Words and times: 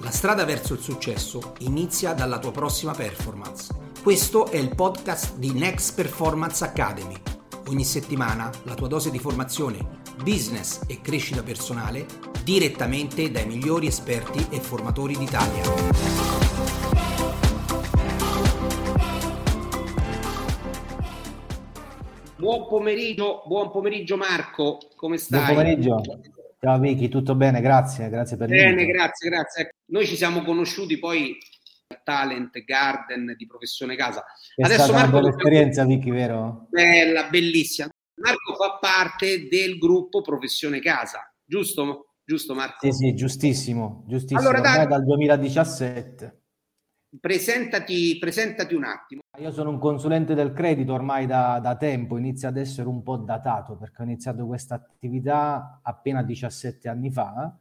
La 0.00 0.10
strada 0.10 0.44
verso 0.44 0.74
il 0.74 0.80
successo 0.80 1.54
inizia 1.60 2.12
dalla 2.12 2.38
tua 2.38 2.50
prossima 2.50 2.92
performance. 2.92 3.72
Questo 4.02 4.46
è 4.50 4.56
il 4.56 4.74
podcast 4.74 5.36
di 5.36 5.52
Next 5.52 5.94
Performance 5.94 6.64
Academy. 6.64 7.14
Ogni 7.68 7.84
settimana 7.84 8.50
la 8.64 8.74
tua 8.74 8.88
dose 8.88 9.10
di 9.10 9.18
formazione, 9.18 9.78
business 10.22 10.80
e 10.88 11.00
crescita 11.00 11.42
personale 11.42 12.06
direttamente 12.42 13.30
dai 13.30 13.46
migliori 13.46 13.86
esperti 13.86 14.44
e 14.50 14.58
formatori 14.58 15.16
d'Italia. 15.16 15.62
Buon 22.36 22.66
pomeriggio, 22.66 23.44
buon 23.46 23.70
pomeriggio 23.70 24.16
Marco, 24.16 24.78
come 24.96 25.16
stai? 25.16 25.44
Buon 25.44 25.54
pomeriggio. 25.54 26.00
Ciao 26.58 26.78
Vicky, 26.78 27.08
tutto 27.08 27.34
bene? 27.34 27.60
Grazie, 27.60 28.08
grazie 28.08 28.36
per 28.36 28.48
Bene, 28.48 28.68
l'invito. 28.68 28.92
grazie, 28.92 29.28
grazie. 29.28 29.71
Noi 29.92 30.06
ci 30.06 30.16
siamo 30.16 30.42
conosciuti 30.42 30.98
poi 30.98 31.36
al 31.88 32.00
Talent 32.02 32.58
Garden 32.64 33.34
di 33.36 33.46
Professione 33.46 33.94
Casa. 33.94 34.24
È 34.54 34.62
Adesso 34.62 34.84
stata 34.84 34.98
Marco, 34.98 35.18
una 35.18 35.20
bella 35.20 35.36
esperienza, 35.36 35.84
Vicky, 35.84 36.10
vero? 36.10 36.66
Bella, 36.70 37.28
bellissima. 37.28 37.90
Marco 38.14 38.54
fa 38.54 38.78
parte 38.80 39.48
del 39.48 39.76
gruppo 39.76 40.22
Professione 40.22 40.80
Casa, 40.80 41.30
giusto? 41.44 42.14
Giusto 42.24 42.54
Marco? 42.54 42.90
Sì, 42.90 42.92
sì, 42.92 43.14
giustissimo, 43.14 44.04
giustissimo. 44.06 44.40
Allora, 44.40 44.60
dai, 44.60 44.86
dal 44.86 45.04
2017. 45.04 46.40
Presentati, 47.20 48.16
presentati 48.18 48.74
un 48.74 48.84
attimo. 48.84 49.20
Io 49.38 49.50
sono 49.50 49.68
un 49.68 49.78
consulente 49.78 50.32
del 50.32 50.54
credito 50.54 50.94
ormai 50.94 51.26
da, 51.26 51.58
da, 51.60 51.76
tempo, 51.76 52.16
inizia 52.16 52.48
ad 52.48 52.56
essere 52.56 52.88
un 52.88 53.02
po' 53.02 53.18
datato 53.18 53.76
perché 53.76 54.00
ho 54.00 54.04
iniziato 54.06 54.46
questa 54.46 54.74
attività 54.76 55.80
appena 55.82 56.22
17 56.22 56.88
anni 56.88 57.10
fa. 57.10 57.54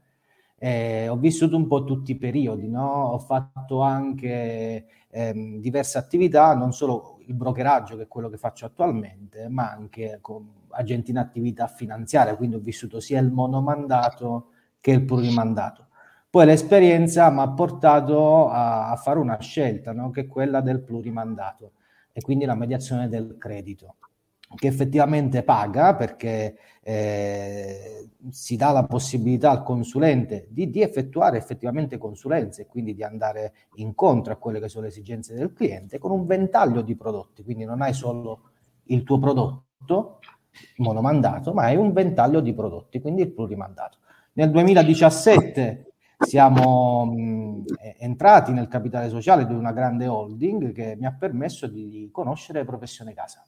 Eh, 0.64 1.08
ho 1.08 1.16
vissuto 1.16 1.58
un 1.58 1.66
po' 1.66 1.84
tutti 1.84 2.12
i 2.12 2.18
periodi, 2.18 2.68
no? 2.70 2.86
ho 2.86 3.18
fatto 3.18 3.82
anche 3.82 4.86
ehm, 5.10 5.60
diverse 5.60 5.98
attività, 5.98 6.54
non 6.54 6.72
solo 6.72 7.18
il 7.26 7.34
brokeraggio 7.34 7.96
che 7.96 8.04
è 8.04 8.08
quello 8.08 8.30
che 8.30 8.38
faccio 8.38 8.68
attualmente, 8.68 9.48
ma 9.50 9.72
anche 9.72 10.20
con 10.22 10.48
agenti 10.70 11.10
in 11.10 11.18
attività 11.18 11.66
finanziaria, 11.66 12.36
quindi 12.36 12.58
ho 12.58 12.60
vissuto 12.60 13.00
sia 13.00 13.20
il 13.20 13.32
monomandato 13.32 14.50
che 14.80 14.92
il 14.92 15.04
plurimandato. 15.04 15.88
Poi 16.30 16.46
l'esperienza 16.46 17.32
mi 17.32 17.40
ha 17.40 17.50
portato 17.50 18.48
a, 18.48 18.92
a 18.92 18.96
fare 18.98 19.18
una 19.18 19.40
scelta, 19.40 19.94
no? 19.94 20.12
che 20.12 20.22
è 20.22 20.28
quella 20.28 20.62
del 20.62 20.82
plurimandato 20.84 21.72
e 22.14 22.22
quindi 22.22 22.46
la 22.46 22.54
mediazione 22.54 23.10
del 23.10 23.36
credito, 23.40 23.96
che 24.56 24.68
effettivamente 24.68 25.44
paga 25.44 25.96
perché 25.96 26.58
eh, 26.84 28.10
si 28.30 28.56
dà 28.56 28.72
la 28.72 28.86
possibilità 28.86 29.52
al 29.52 29.64
consulente 29.64 30.48
di, 30.50 30.70
di, 30.70 30.82
effettuare 30.82 31.38
effettivamente 31.38 31.98
consulenze 31.98 32.64
e 32.64 32.68
quindi 32.68 32.94
di 32.94 33.04
andare 33.04 33.54
incontro 33.76 34.34
a 34.34 34.38
quelle 34.38 34.60
che 34.60 34.68
sono 34.68 34.84
le 34.84 34.90
esigenze 34.90 35.34
del 35.34 35.54
cliente 35.54 35.98
con 35.98 36.12
un 36.12 36.26
ventaglio 36.26 36.82
di 36.82 36.96
prodotti, 36.96 37.44
quindi 37.44 37.66
non 37.66 37.82
hai 37.82 37.94
solo 37.94 38.50
il 38.86 39.04
tuo 39.04 39.20
prodotto 39.20 40.20
monomandato, 40.78 41.54
ma 41.54 41.64
hai 41.64 41.78
un 41.78 41.94
ventaglio 41.94 42.42
di 42.42 42.54
prodotti, 42.54 43.00
quindi 43.00 43.22
il 43.22 43.32
plurimandato. 43.32 44.00
Nel 44.34 44.52
2017 44.52 45.94
siamo 46.20 47.06
mh, 47.06 47.64
entrati 48.00 48.52
nel 48.52 48.68
capitale 48.68 49.10
sociale 49.10 49.46
di 49.46 49.54
una 49.54 49.72
grande 49.72 50.08
holding 50.08 50.72
che 50.72 50.96
mi 51.00 51.06
ha 51.06 51.16
permesso 51.18 51.68
di 51.68 52.10
conoscere 52.12 52.64
Professione 52.64 53.14
Casa. 53.14 53.46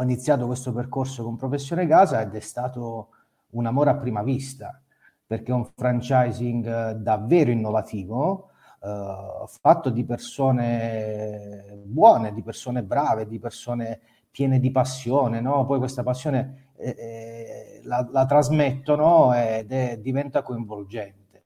Ho 0.00 0.02
iniziato 0.02 0.46
questo 0.46 0.72
percorso 0.72 1.22
con 1.22 1.36
Professione 1.36 1.86
Casa 1.86 2.22
ed 2.22 2.34
è 2.34 2.40
stato 2.40 3.08
un 3.50 3.66
amore 3.66 3.90
a 3.90 3.96
prima 3.96 4.22
vista, 4.22 4.80
perché 5.26 5.52
è 5.52 5.54
un 5.54 5.66
franchising 5.76 6.92
davvero 6.92 7.50
innovativo, 7.50 8.48
eh, 8.82 9.44
fatto 9.60 9.90
di 9.90 10.02
persone 10.06 11.82
buone, 11.84 12.32
di 12.32 12.42
persone 12.42 12.82
brave, 12.82 13.26
di 13.26 13.38
persone 13.38 14.00
piene 14.30 14.58
di 14.58 14.70
passione, 14.70 15.42
no? 15.42 15.66
Poi 15.66 15.78
questa 15.78 16.02
passione 16.02 16.70
eh, 16.78 16.96
eh, 16.96 17.80
la, 17.84 18.08
la, 18.10 18.24
trasmettono 18.24 19.34
ed 19.34 19.70
è, 19.70 19.98
diventa 19.98 20.40
coinvolgente 20.40 21.44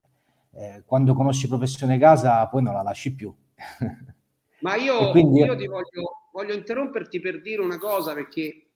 eh, 0.53 0.85
quando 0.87 1.13
conosci 1.15 1.49
professione 1.49 1.99
casa 1.99 2.47
poi 2.47 2.63
non 2.63 2.75
la 2.75 2.83
lasci 2.83 3.13
più. 3.13 3.35
Ma 4.61 4.77
io, 4.77 5.11
quindi... 5.11 5.41
io 5.41 5.57
ti 5.57 5.67
voglio, 5.67 6.24
voglio, 6.35 6.53
interromperti 6.53 7.21
per 7.21 7.41
dire 7.41 7.63
una 7.63 7.79
cosa 7.79 8.13
perché 8.13 8.67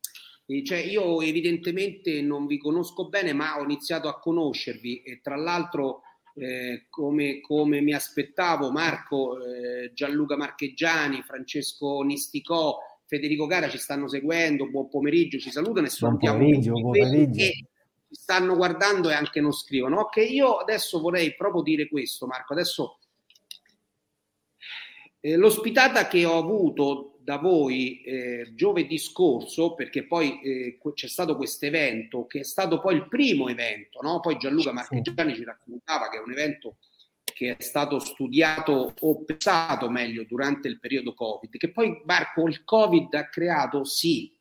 eh, 0.46 0.64
cioè 0.64 0.78
io 0.78 1.20
evidentemente 1.20 2.22
non 2.22 2.46
vi 2.46 2.56
conosco 2.56 3.08
bene 3.08 3.32
ma 3.32 3.58
ho 3.58 3.64
iniziato 3.64 4.08
a 4.08 4.20
conoscervi 4.20 5.02
e 5.02 5.20
tra 5.20 5.36
l'altro 5.36 6.02
eh, 6.34 6.86
come, 6.88 7.40
come, 7.40 7.80
mi 7.80 7.92
aspettavo 7.92 8.70
Marco, 8.70 9.44
eh, 9.44 9.92
Gianluca 9.92 10.36
Marcheggiani, 10.36 11.22
Francesco 11.22 12.02
Nisticò, 12.02 12.78
Federico 13.06 13.46
Cara 13.46 13.68
ci 13.68 13.78
stanno 13.78 14.06
seguendo, 14.06 14.70
buon 14.70 14.88
pomeriggio, 14.88 15.38
ci 15.38 15.50
salutano 15.50 15.86
e 15.86 15.90
salutiamo 15.90 16.38
buon 16.38 16.82
pomeriggio 16.82 17.44
stanno 18.10 18.56
guardando 18.56 19.10
e 19.10 19.14
anche 19.14 19.40
non 19.40 19.52
scrivono. 19.52 20.00
Ok, 20.00 20.16
io 20.16 20.56
adesso 20.56 21.00
vorrei 21.00 21.34
proprio 21.34 21.62
dire 21.62 21.88
questo, 21.88 22.26
Marco. 22.26 22.52
Adesso 22.52 22.98
eh, 25.20 25.36
l'ospitata 25.36 26.06
che 26.06 26.24
ho 26.24 26.38
avuto 26.38 27.17
da 27.28 27.36
voi 27.36 28.00
eh, 28.04 28.54
giovedì 28.54 28.96
scorso, 28.96 29.74
perché 29.74 30.06
poi 30.06 30.40
eh, 30.40 30.78
c'è 30.94 31.08
stato 31.08 31.36
questo 31.36 31.66
evento, 31.66 32.26
che 32.26 32.40
è 32.40 32.42
stato 32.42 32.80
poi 32.80 32.94
il 32.94 33.06
primo 33.06 33.50
evento, 33.50 34.00
no? 34.00 34.18
Poi 34.20 34.38
Gianluca 34.38 34.72
Marchegiani 34.72 35.34
ci 35.34 35.44
raccontava 35.44 36.08
che 36.08 36.16
è 36.16 36.22
un 36.22 36.32
evento 36.32 36.78
che 37.24 37.54
è 37.54 37.62
stato 37.62 37.98
studiato 37.98 38.94
o 38.98 39.24
pensato 39.24 39.90
meglio 39.90 40.24
durante 40.24 40.68
il 40.68 40.80
periodo 40.80 41.12
Covid, 41.12 41.54
che 41.54 41.70
poi 41.70 42.00
Marco 42.06 42.48
il 42.48 42.64
Covid 42.64 43.12
ha 43.12 43.28
creato 43.28 43.84
sì 43.84 44.34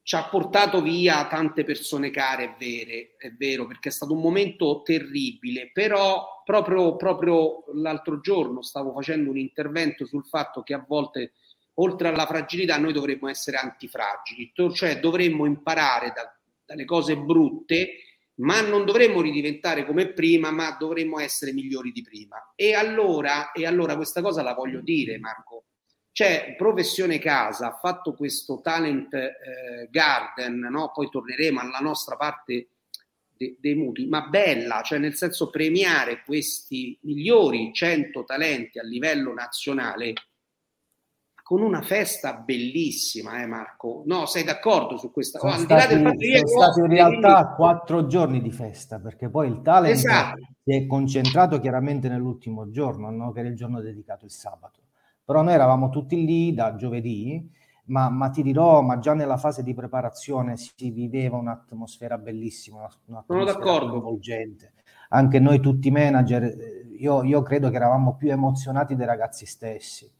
ci 0.00 0.16
ha 0.16 0.26
portato 0.28 0.80
via 0.80 1.26
tante 1.26 1.64
persone 1.64 2.10
care, 2.10 2.44
è, 2.44 2.54
vere, 2.58 3.14
è 3.16 3.30
vero, 3.30 3.66
perché 3.66 3.90
è 3.90 3.92
stato 3.92 4.12
un 4.12 4.20
momento 4.20 4.82
terribile, 4.82 5.70
però 5.72 6.42
proprio, 6.44 6.96
proprio 6.96 7.64
l'altro 7.74 8.20
giorno 8.20 8.60
stavo 8.60 8.92
facendo 8.92 9.30
un 9.30 9.38
intervento 9.38 10.04
sul 10.04 10.26
fatto 10.26 10.62
che 10.62 10.74
a 10.74 10.84
volte, 10.86 11.32
oltre 11.74 12.08
alla 12.08 12.26
fragilità, 12.26 12.78
noi 12.78 12.92
dovremmo 12.92 13.28
essere 13.28 13.56
antifragili, 13.56 14.52
cioè 14.72 15.00
dovremmo 15.00 15.46
imparare 15.46 16.12
da, 16.14 16.34
dalle 16.64 16.84
cose 16.84 17.16
brutte, 17.16 17.98
ma 18.36 18.60
non 18.60 18.84
dovremmo 18.84 19.20
ridiventare 19.20 19.84
come 19.84 20.12
prima, 20.12 20.50
ma 20.50 20.76
dovremmo 20.78 21.20
essere 21.20 21.52
migliori 21.52 21.92
di 21.92 22.02
prima. 22.02 22.52
E 22.56 22.74
allora, 22.74 23.52
e 23.52 23.66
allora 23.66 23.96
questa 23.96 24.20
cosa 24.20 24.42
la 24.42 24.54
voglio 24.54 24.80
dire, 24.80 25.18
Marco, 25.18 25.64
c'è 26.10 26.54
Professione 26.56 27.18
Casa, 27.18 27.68
ha 27.68 27.78
fatto 27.78 28.14
questo 28.14 28.60
talent 28.60 29.12
eh, 29.14 29.88
garden, 29.90 30.60
no? 30.70 30.92
poi 30.92 31.08
torneremo 31.10 31.60
alla 31.60 31.78
nostra 31.78 32.16
parte 32.16 32.68
de- 33.36 33.56
dei 33.58 33.74
mutui, 33.74 34.06
ma 34.06 34.22
bella, 34.22 34.82
cioè 34.82 34.98
nel 34.98 35.14
senso 35.14 35.50
premiare 35.50 36.22
questi 36.24 36.96
migliori 37.02 37.72
100 37.72 38.24
talenti 38.24 38.78
a 38.78 38.84
livello 38.84 39.32
nazionale 39.32 40.12
con 41.44 41.62
una 41.62 41.82
festa 41.82 42.34
bellissima, 42.34 43.40
eh 43.40 43.46
Marco? 43.46 44.02
No, 44.06 44.26
sei 44.26 44.42
d'accordo 44.42 44.96
su 44.96 45.12
questa 45.12 45.38
cosa? 45.38 45.54
Sono, 45.54 45.66
stati, 45.66 45.94
sono 45.94 46.46
stati 46.48 46.80
in 46.80 46.86
realtà 46.88 47.34
quindi... 47.34 47.54
quattro 47.54 48.06
giorni 48.06 48.42
di 48.42 48.50
festa, 48.50 48.98
perché 48.98 49.28
poi 49.28 49.48
il 49.48 49.60
talent 49.62 49.94
esatto. 49.94 50.40
si 50.64 50.74
è 50.74 50.86
concentrato 50.86 51.60
chiaramente 51.60 52.08
nell'ultimo 52.08 52.70
giorno, 52.70 53.10
no? 53.10 53.30
che 53.30 53.38
era 53.38 53.48
il 53.48 53.54
giorno 53.54 53.80
dedicato 53.80 54.24
il 54.24 54.32
sabato 54.32 54.80
però 55.24 55.42
noi 55.42 55.54
eravamo 55.54 55.88
tutti 55.88 56.24
lì 56.24 56.52
da 56.52 56.74
giovedì, 56.74 57.50
ma, 57.86 58.10
ma, 58.10 58.28
ti 58.28 58.42
dirò, 58.42 58.82
ma 58.82 58.98
già 58.98 59.14
nella 59.14 59.38
fase 59.38 59.62
di 59.62 59.72
preparazione 59.74 60.56
si 60.56 60.90
viveva 60.90 61.38
un'atmosfera 61.38 62.18
bellissima, 62.18 62.78
un'atmosfera 62.78 63.24
Sono 63.26 63.44
d'accordo. 63.44 63.90
coinvolgente. 63.92 64.72
Anche 65.10 65.38
noi 65.38 65.60
tutti 65.60 65.90
manager, 65.90 66.54
io, 66.98 67.22
io, 67.22 67.42
credo 67.42 67.70
che 67.70 67.76
eravamo 67.76 68.16
più 68.16 68.30
emozionati 68.30 68.94
dei 68.96 69.06
ragazzi 69.06 69.46
stessi, 69.46 70.10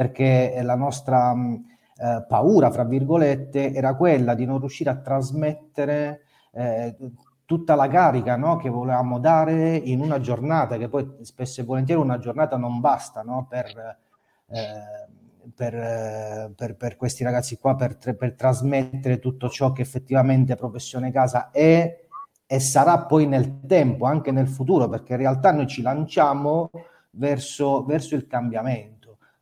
perché 0.00 0.58
la 0.62 0.76
nostra 0.76 1.34
eh, 1.34 2.24
paura, 2.26 2.70
fra 2.70 2.84
virgolette, 2.84 3.74
era 3.74 3.94
quella 3.96 4.32
di 4.32 4.46
non 4.46 4.58
riuscire 4.58 4.88
a 4.88 4.96
trasmettere 4.96 6.22
eh, 6.52 6.96
tutta 7.44 7.74
la 7.74 7.86
carica 7.86 8.34
no, 8.36 8.56
che 8.56 8.70
volevamo 8.70 9.18
dare 9.18 9.76
in 9.76 10.00
una 10.00 10.18
giornata, 10.18 10.78
che 10.78 10.88
poi 10.88 11.06
spesso 11.20 11.60
e 11.60 11.64
volentieri 11.64 12.00
una 12.00 12.18
giornata 12.18 12.56
non 12.56 12.80
basta 12.80 13.20
no, 13.20 13.46
per 13.46 13.66
eh, 14.46 15.08
per, 15.54 15.74
eh, 15.74 16.52
per, 16.56 16.76
per, 16.76 16.96
questi 16.96 17.22
ragazzi 17.22 17.58
qua, 17.58 17.76
per, 17.76 17.98
per, 17.98 18.32
trasmettere 18.34 19.18
tutto 19.18 19.50
ciò 19.50 19.72
che 19.72 19.82
effettivamente 19.82 20.56
Professione 20.56 21.12
Casa 21.12 21.50
è 21.50 22.06
e 22.46 22.58
sarà 22.58 23.00
poi 23.04 23.26
nel 23.26 23.60
tempo, 23.66 24.06
anche 24.06 24.30
nel 24.30 24.48
futuro, 24.48 24.88
perché 24.88 25.12
in 25.12 25.18
realtà 25.18 25.52
noi 25.52 25.66
ci 25.66 25.82
lanciamo 25.82 26.70
verso, 27.10 27.84
verso 27.84 28.14
il 28.14 28.26
cambiamento. 28.26 28.99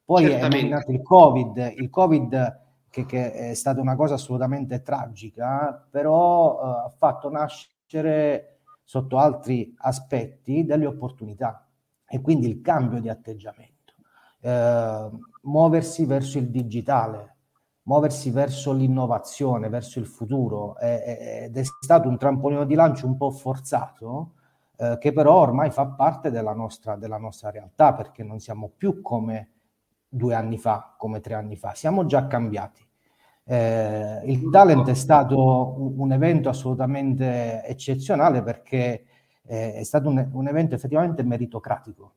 Poi 0.08 0.22
Certamente. 0.22 0.56
è 0.56 0.60
nominato 0.60 0.90
il 0.90 1.02
Covid, 1.02 1.74
il 1.76 1.90
Covid 1.90 2.60
che, 2.88 3.04
che, 3.04 3.30
è 3.50 3.52
stata 3.52 3.82
una 3.82 3.94
cosa 3.94 4.14
assolutamente 4.14 4.80
tragica, 4.80 5.86
però 5.90 6.54
uh, 6.54 6.86
ha 6.86 6.92
fatto 6.96 7.28
nascere 7.28 8.60
sotto 8.82 9.18
altri 9.18 9.74
aspetti 9.76 10.64
delle 10.64 10.86
opportunità 10.86 11.68
e 12.06 12.22
quindi 12.22 12.48
il 12.48 12.62
cambio 12.62 13.02
di 13.02 13.10
atteggiamento, 13.10 13.92
eh, 14.40 15.10
muoversi 15.42 16.06
verso 16.06 16.38
il 16.38 16.48
digitale, 16.48 17.36
muoversi 17.82 18.30
verso 18.30 18.72
l'innovazione, 18.72 19.68
verso 19.68 19.98
il 19.98 20.06
futuro, 20.06 20.78
eh, 20.78 21.42
ed 21.44 21.56
è 21.58 21.62
stato 21.82 22.08
un 22.08 22.16
trampolino 22.16 22.64
di 22.64 22.74
lancio 22.74 23.06
un 23.06 23.18
po' 23.18 23.30
forzato, 23.30 24.32
eh, 24.78 24.96
che 24.98 25.12
però 25.12 25.34
ormai 25.34 25.70
fa 25.70 25.84
parte 25.84 26.30
della 26.30 26.54
nostra, 26.54 26.96
della 26.96 27.18
nostra 27.18 27.50
realtà, 27.50 27.92
perché 27.92 28.24
non 28.24 28.40
siamo 28.40 28.72
più 28.74 29.02
come 29.02 29.50
due 30.08 30.34
anni 30.34 30.58
fa, 30.58 30.94
come 30.96 31.20
tre 31.20 31.34
anni 31.34 31.56
fa, 31.56 31.74
siamo 31.74 32.06
già 32.06 32.26
cambiati. 32.26 32.86
Eh, 33.44 34.20
il 34.24 34.50
talent 34.50 34.88
è 34.88 34.94
stato 34.94 35.94
un, 35.96 36.12
evento 36.12 36.48
assolutamente 36.48 37.64
eccezionale 37.64 38.42
perché 38.42 39.04
eh, 39.44 39.74
è 39.74 39.82
stato 39.84 40.08
un, 40.08 40.28
un, 40.32 40.48
evento 40.48 40.74
effettivamente 40.74 41.22
meritocratico, 41.22 42.14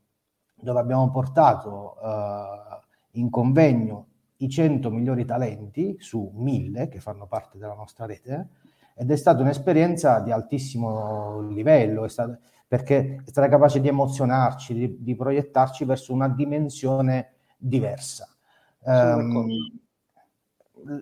dove 0.56 0.80
abbiamo 0.80 1.10
portato 1.10 1.96
eh, 2.04 3.20
in 3.20 3.30
convegno 3.30 4.08
i 4.38 4.50
100 4.50 4.90
migliori 4.90 5.24
talenti 5.24 5.96
su 6.00 6.32
1000 6.34 6.90
che 6.90 7.00
fanno 7.00 7.28
parte 7.28 7.58
della 7.58 7.76
nostra 7.76 8.06
rete 8.06 8.50
ed 8.94 9.10
è 9.10 9.16
stata 9.16 9.42
un'esperienza 9.42 10.20
di 10.20 10.32
altissimo 10.32 11.48
livello, 11.50 12.04
è 12.06 12.10
stata, 12.10 12.38
perché 12.68 13.22
è 13.26 13.30
stata 13.30 13.48
capace 13.48 13.80
di 13.80 13.88
emozionarci, 13.88 14.74
di, 14.74 14.98
di 15.00 15.16
proiettarci 15.16 15.86
verso 15.86 16.14
una 16.14 16.28
dimensione 16.28 17.31
diversa. 17.62 18.28
Um, 18.84 19.48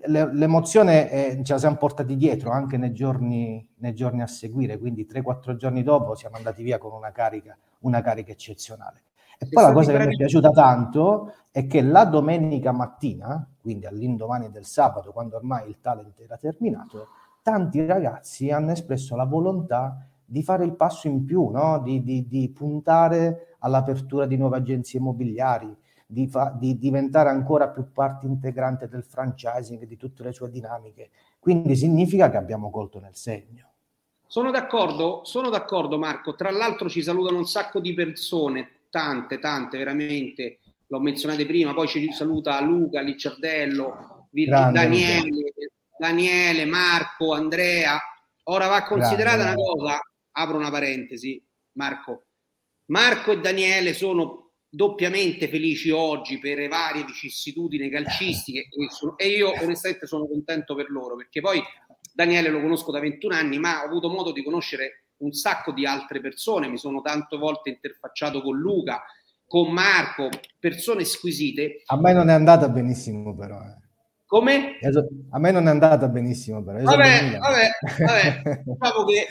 l'emozione 0.08 1.10
eh, 1.10 1.44
ce 1.44 1.54
la 1.54 1.60
siamo 1.60 1.78
portati 1.78 2.18
dietro 2.18 2.52
anche 2.52 2.78
nei 2.78 2.92
giorni, 2.92 3.66
nei 3.78 3.94
giorni 3.94 4.22
a 4.22 4.28
seguire, 4.28 4.78
quindi 4.78 5.08
3-4 5.10 5.56
giorni 5.56 5.84
dopo 5.84 6.16
siamo 6.16 6.36
andati 6.36 6.64
via 6.64 6.78
con 6.78 6.92
una 6.92 7.12
carica, 7.12 7.58
una 7.80 8.02
carica 8.02 8.32
eccezionale. 8.32 9.04
E 9.38 9.48
poi 9.48 9.64
la 9.64 9.72
cosa 9.72 9.94
che 9.94 10.06
mi 10.06 10.14
è 10.14 10.18
piaciuta 10.18 10.50
tanto 10.50 11.34
è 11.50 11.66
che 11.66 11.82
la 11.82 12.04
domenica 12.04 12.74
mattina, 12.74 13.48
quindi 13.62 13.86
all'indomani 13.86 14.52
del 14.52 14.66
sabato, 14.66 15.14
quando 15.14 15.38
ormai 15.38 15.70
il 15.70 15.78
talent 15.80 16.20
era 16.20 16.36
terminato, 16.36 17.08
tanti 17.42 17.86
ragazzi 17.86 18.52
hanno 18.52 18.72
espresso 18.72 19.16
la 19.16 19.24
volontà 19.24 20.06
di 20.26 20.44
fare 20.44 20.66
il 20.66 20.76
passo 20.76 21.08
in 21.08 21.24
più, 21.24 21.48
no? 21.50 21.80
di, 21.80 22.04
di, 22.04 22.28
di 22.28 22.50
puntare 22.50 23.56
all'apertura 23.60 24.26
di 24.26 24.36
nuove 24.36 24.58
agenzie 24.58 25.00
immobiliari, 25.00 25.76
di, 26.12 26.28
fa, 26.28 26.52
di 26.58 26.76
diventare 26.80 27.30
ancora 27.30 27.68
più 27.68 27.92
parte 27.92 28.26
integrante 28.26 28.88
del 28.88 29.04
franchising, 29.04 29.86
di 29.86 29.96
tutte 29.96 30.24
le 30.24 30.34
sue 30.34 30.50
dinamiche. 30.50 31.12
Quindi 31.38 31.76
significa 31.76 32.32
che 32.32 32.38
abbiamo 32.38 32.72
colto 32.72 33.00
nel 33.00 33.16
segno. 33.16 33.74
Sono 34.26 34.50
d'accordo, 34.50 35.22
sono 35.24 35.50
d'accordo 35.50 36.00
Marco. 36.00 36.34
Tra 36.34 36.50
l'altro 36.50 36.90
ci 36.90 37.04
salutano 37.04 37.38
un 37.38 37.46
sacco 37.46 37.80
di 37.80 37.94
persone, 37.94 38.86
tante, 38.90 39.38
tante 39.38 39.78
veramente. 39.78 40.60
L'ho 40.88 41.00
menzionato 41.00 41.46
prima, 41.46 41.76
poi 41.76 41.88
ci 41.88 42.12
saluta 42.12 42.60
Luca, 42.60 43.02
Licciardello, 43.02 44.28
Grande, 44.32 44.80
Daniele, 44.80 45.54
Daniele, 45.96 46.66
Marco, 46.66 47.34
Andrea. 47.34 48.00
Ora 48.46 48.66
va 48.66 48.84
considerata 48.84 49.44
Grande. 49.44 49.62
una 49.62 49.72
cosa, 49.74 50.00
apro 50.32 50.58
una 50.58 50.72
parentesi, 50.72 51.44
Marco. 51.74 52.24
Marco 52.86 53.32
e 53.32 53.40
Daniele 53.40 53.94
sono 53.94 54.49
doppiamente 54.70 55.48
felici 55.48 55.90
oggi 55.90 56.38
per 56.38 56.58
le 56.58 56.68
varie 56.68 57.04
vicissitudini 57.04 57.90
calcistiche 57.90 58.68
e 59.18 59.28
io 59.28 59.52
onestamente 59.62 60.06
sono 60.06 60.28
contento 60.28 60.76
per 60.76 60.92
loro 60.92 61.16
perché 61.16 61.42
poi 61.42 61.60
Daniele 62.14 62.50
lo 62.50 62.62
conosco 62.62 62.92
da 62.92 63.00
21 63.00 63.34
anni 63.34 63.58
ma 63.58 63.82
ho 63.82 63.86
avuto 63.86 64.10
modo 64.10 64.32
di 64.32 64.44
conoscere 64.44 65.06
un 65.20 65.32
sacco 65.32 65.72
di 65.72 65.86
altre 65.86 66.22
persone, 66.22 66.70
mi 66.70 66.78
sono 66.78 67.02
tante 67.02 67.38
volte 67.38 67.70
interfacciato 67.70 68.42
con 68.42 68.58
Luca, 68.58 69.04
con 69.46 69.72
Marco, 69.72 70.30
persone 70.60 71.04
squisite. 71.04 71.82
A 71.88 72.00
me 72.00 72.14
non 72.14 72.30
è 72.30 72.34
andata 72.34 72.70
benissimo 72.70 73.36
però. 73.36 73.60
Eh. 73.60 73.88
Come? 74.26 74.78
A 75.32 75.40
me 75.40 75.52
non 75.52 75.68
è 75.68 75.72
andata 75.72 76.08
benissimo 76.08 76.64
però. 76.64 76.82
Vabbè, 76.82 77.38
vabbè, 77.38 77.70
vabbè, 78.06 78.42
diciamo 78.64 79.04
che 79.06 79.28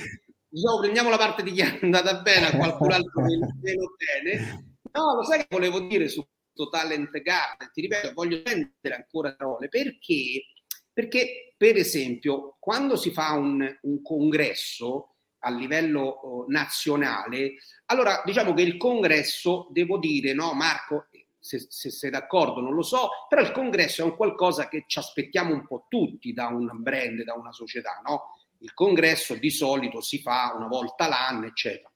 diciamo, 0.49 0.79
prendiamo 0.81 1.11
la 1.11 1.17
parte 1.17 1.43
di 1.43 1.53
chi 1.53 1.61
è 1.61 1.79
andata 1.81 2.21
bene, 2.21 2.47
a 2.49 2.57
qualcun 2.57 2.93
altro 2.93 3.23
meno 3.23 3.55
bene 3.97 4.77
No, 4.93 5.15
lo 5.15 5.25
sai 5.25 5.41
che 5.41 5.47
volevo 5.51 5.81
dire 5.81 6.09
su 6.09 6.25
Talent 6.71 7.11
Garden? 7.11 7.71
Ti 7.73 7.81
ripeto, 7.81 8.13
voglio 8.15 8.43
prendere 8.43 8.95
ancora 8.95 9.35
parole 9.35 9.69
perché, 9.69 10.47
perché, 10.93 11.55
per 11.57 11.77
esempio, 11.77 12.57
quando 12.59 12.97
si 12.97 13.11
fa 13.11 13.33
un, 13.33 13.79
un 13.83 14.03
congresso 14.03 15.15
a 15.41 15.51
livello 15.51 16.03
oh, 16.03 16.45
nazionale, 16.49 17.55
allora 17.87 18.23
diciamo 18.25 18.55
che 18.55 18.63
il 18.63 18.77
congresso, 18.77 19.69
devo 19.71 19.99
dire, 19.99 20.33
no, 20.33 20.53
Marco, 20.53 21.07
se, 21.39 21.67
se, 21.69 21.91
sei 21.91 22.11
d'accordo, 22.11 22.61
non 22.61 22.75
lo 22.75 22.83
so, 22.83 23.11
però 23.29 23.41
il 23.41 23.53
congresso 23.53 24.03
è 24.03 24.05
un 24.05 24.17
qualcosa 24.17 24.69
che 24.69 24.85
ci 24.87 24.99
aspettiamo 24.99 25.55
un 25.55 25.67
po' 25.67 25.87
tutti 25.89 26.33
da 26.33 26.49
un 26.49 26.69
brand, 26.83 27.23
da 27.23 27.35
una 27.35 27.53
società, 27.53 28.01
no? 28.05 28.35
Il 28.61 28.75
congresso 28.75 29.35
di 29.37 29.51
solito 29.51 30.01
si 30.01 30.21
fa 30.21 30.53
una 30.57 30.67
volta 30.67 31.09
l'anno, 31.09 31.47
eccetera. 31.47 31.91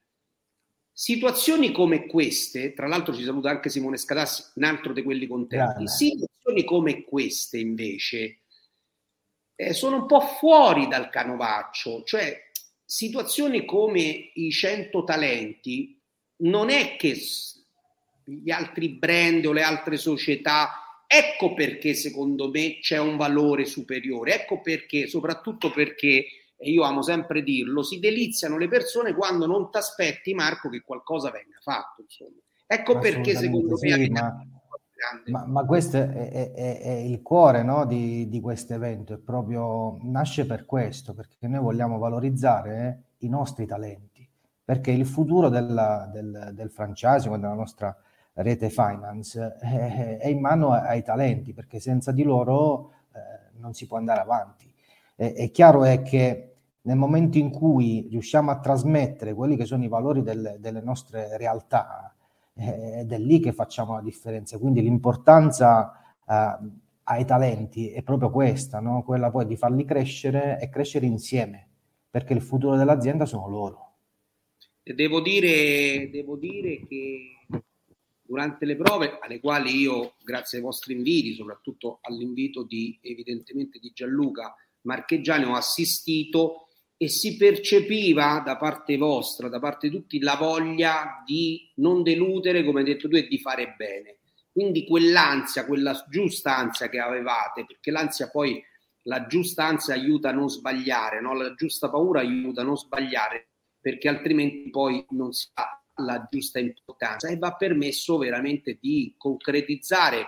Situazioni 0.94 1.72
come 1.72 2.06
queste, 2.06 2.74
tra 2.74 2.86
l'altro 2.86 3.14
ci 3.14 3.24
saluta 3.24 3.48
anche 3.48 3.70
Simone 3.70 3.96
Scadassi, 3.96 4.44
un 4.56 4.64
altro 4.64 4.92
di 4.92 5.02
quelli 5.02 5.26
contenti, 5.26 5.88
situazioni 5.88 6.64
come 6.64 7.02
queste 7.04 7.58
invece 7.58 8.42
eh, 9.56 9.72
sono 9.72 9.96
un 9.96 10.06
po' 10.06 10.20
fuori 10.20 10.88
dal 10.88 11.08
canovaccio, 11.08 12.02
cioè 12.02 12.50
situazioni 12.84 13.64
come 13.64 14.32
i 14.34 14.50
100 14.50 15.04
talenti 15.04 15.98
non 16.42 16.68
è 16.68 16.96
che 16.96 17.16
gli 18.24 18.50
altri 18.50 18.90
brand 18.90 19.46
o 19.46 19.52
le 19.52 19.62
altre 19.62 19.96
società, 19.96 21.04
ecco 21.06 21.54
perché 21.54 21.94
secondo 21.94 22.50
me 22.50 22.80
c'è 22.80 22.98
un 22.98 23.16
valore 23.16 23.64
superiore, 23.64 24.34
ecco 24.34 24.60
perché, 24.60 25.06
soprattutto 25.06 25.70
perché 25.70 26.26
e 26.62 26.70
io 26.70 26.84
amo 26.84 27.02
sempre 27.02 27.42
dirlo, 27.42 27.82
si 27.82 27.98
deliziano 27.98 28.56
le 28.56 28.68
persone 28.68 29.14
quando 29.14 29.46
non 29.46 29.70
ti 29.70 29.78
aspetti, 29.78 30.32
Marco, 30.32 30.68
che 30.68 30.82
qualcosa 30.82 31.30
venga 31.30 31.58
fatto. 31.60 32.02
Insomma. 32.02 32.38
Ecco 32.66 32.98
perché 32.98 33.34
secondo 33.34 33.76
sì, 33.76 33.88
me... 33.88 34.08
Ma, 34.08 34.46
ma, 35.26 35.44
ma, 35.46 35.64
questo 35.64 35.96
è, 35.96 36.08
è, 36.08 36.52
è, 36.52 36.80
è 36.80 36.90
il 36.92 37.22
cuore 37.22 37.64
no, 37.64 37.84
di, 37.86 38.28
di 38.28 38.40
questo 38.40 38.74
evento, 38.74 39.14
è 39.14 39.18
proprio, 39.18 39.98
nasce 40.02 40.46
per 40.46 40.64
questo, 40.64 41.12
perché 41.12 41.48
noi 41.48 41.60
vogliamo 41.60 41.98
valorizzare 41.98 43.02
i 43.18 43.28
nostri 43.28 43.66
talenti, 43.66 44.26
perché 44.64 44.92
il 44.92 45.04
futuro 45.04 45.48
della, 45.48 46.08
del, 46.12 46.52
del 46.54 46.70
franchising, 46.70 47.34
della 47.34 47.52
nostra 47.52 47.96
rete 48.34 48.70
finance, 48.70 49.56
è, 49.60 50.28
in 50.28 50.38
mano 50.38 50.70
ai 50.70 51.02
talenti, 51.02 51.52
perché 51.52 51.80
senza 51.80 52.12
di 52.12 52.22
loro 52.22 52.92
eh, 53.12 53.58
non 53.58 53.74
si 53.74 53.88
può 53.88 53.96
andare 53.96 54.20
avanti. 54.20 54.72
È, 55.14 55.50
chiaro 55.50 55.84
è 55.84 56.02
che 56.02 56.51
nel 56.82 56.96
momento 56.96 57.38
in 57.38 57.50
cui 57.50 58.06
riusciamo 58.10 58.50
a 58.50 58.58
trasmettere 58.58 59.34
quelli 59.34 59.56
che 59.56 59.64
sono 59.64 59.84
i 59.84 59.88
valori 59.88 60.22
del, 60.22 60.56
delle 60.58 60.80
nostre 60.80 61.36
realtà, 61.36 62.14
eh, 62.54 63.00
ed 63.00 63.12
è 63.12 63.18
lì 63.18 63.40
che 63.40 63.52
facciamo 63.52 63.94
la 63.94 64.02
differenza. 64.02 64.58
Quindi 64.58 64.82
l'importanza 64.82 65.92
eh, 66.26 66.58
ai 67.04 67.24
talenti 67.24 67.90
è 67.90 68.02
proprio 68.02 68.30
questa, 68.30 68.80
no? 68.80 69.02
quella 69.02 69.30
poi 69.30 69.46
di 69.46 69.56
farli 69.56 69.84
crescere 69.84 70.58
e 70.60 70.68
crescere 70.68 71.06
insieme, 71.06 71.68
perché 72.10 72.32
il 72.32 72.42
futuro 72.42 72.76
dell'azienda 72.76 73.26
sono 73.26 73.48
loro. 73.48 73.90
Devo 74.82 75.20
dire, 75.20 76.10
devo 76.10 76.36
dire 76.36 76.84
che 76.88 77.36
durante 78.20 78.66
le 78.66 78.76
prove, 78.76 79.18
alle 79.20 79.38
quali 79.38 79.76
io, 79.76 80.14
grazie 80.24 80.58
ai 80.58 80.64
vostri 80.64 80.94
inviti, 80.94 81.34
soprattutto 81.34 81.98
all'invito 82.02 82.64
di 82.64 82.98
evidentemente 83.00 83.78
di 83.78 83.92
Gianluca 83.94 84.54
Marcheggiani, 84.82 85.44
ho 85.44 85.54
assistito 85.54 86.66
e 87.02 87.08
si 87.08 87.36
percepiva 87.36 88.40
da 88.44 88.56
parte 88.56 88.96
vostra, 88.96 89.48
da 89.48 89.58
parte 89.58 89.88
di 89.88 89.96
tutti, 89.96 90.20
la 90.20 90.36
voglia 90.36 91.20
di 91.26 91.68
non 91.78 92.04
deludere, 92.04 92.62
come 92.62 92.78
hai 92.78 92.86
detto 92.86 93.08
tu, 93.08 93.16
e 93.16 93.26
di 93.26 93.40
fare 93.40 93.74
bene. 93.76 94.18
Quindi 94.52 94.86
quell'ansia, 94.86 95.66
quella 95.66 96.00
giusta 96.08 96.56
ansia 96.56 96.88
che 96.88 97.00
avevate, 97.00 97.64
perché 97.66 97.90
l'ansia 97.90 98.30
poi, 98.30 98.62
la 99.06 99.26
giusta 99.26 99.64
ansia 99.64 99.94
aiuta 99.94 100.28
a 100.28 100.32
non 100.32 100.48
sbagliare, 100.48 101.20
no? 101.20 101.34
la 101.34 101.52
giusta 101.54 101.90
paura 101.90 102.20
aiuta 102.20 102.60
a 102.60 102.64
non 102.64 102.76
sbagliare, 102.76 103.48
perché 103.80 104.08
altrimenti 104.08 104.70
poi 104.70 105.04
non 105.08 105.32
si 105.32 105.48
ha 105.54 105.82
la 106.04 106.28
giusta 106.30 106.60
importanza 106.60 107.26
e 107.26 107.36
va 107.36 107.56
permesso 107.56 108.16
veramente 108.16 108.78
di 108.80 109.12
concretizzare 109.18 110.24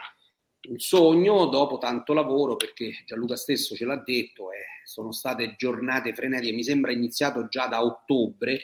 un 0.68 0.78
sogno 0.78 1.46
dopo 1.46 1.78
tanto 1.78 2.12
lavoro, 2.12 2.56
perché 2.56 3.02
Gianluca 3.04 3.36
stesso 3.36 3.74
ce 3.74 3.84
l'ha 3.84 4.02
detto, 4.04 4.50
eh, 4.52 4.64
sono 4.84 5.12
state 5.12 5.54
giornate 5.56 6.14
frenetiche, 6.14 6.54
mi 6.54 6.64
sembra 6.64 6.92
iniziato 6.92 7.48
già 7.48 7.66
da 7.66 7.82
ottobre, 7.84 8.60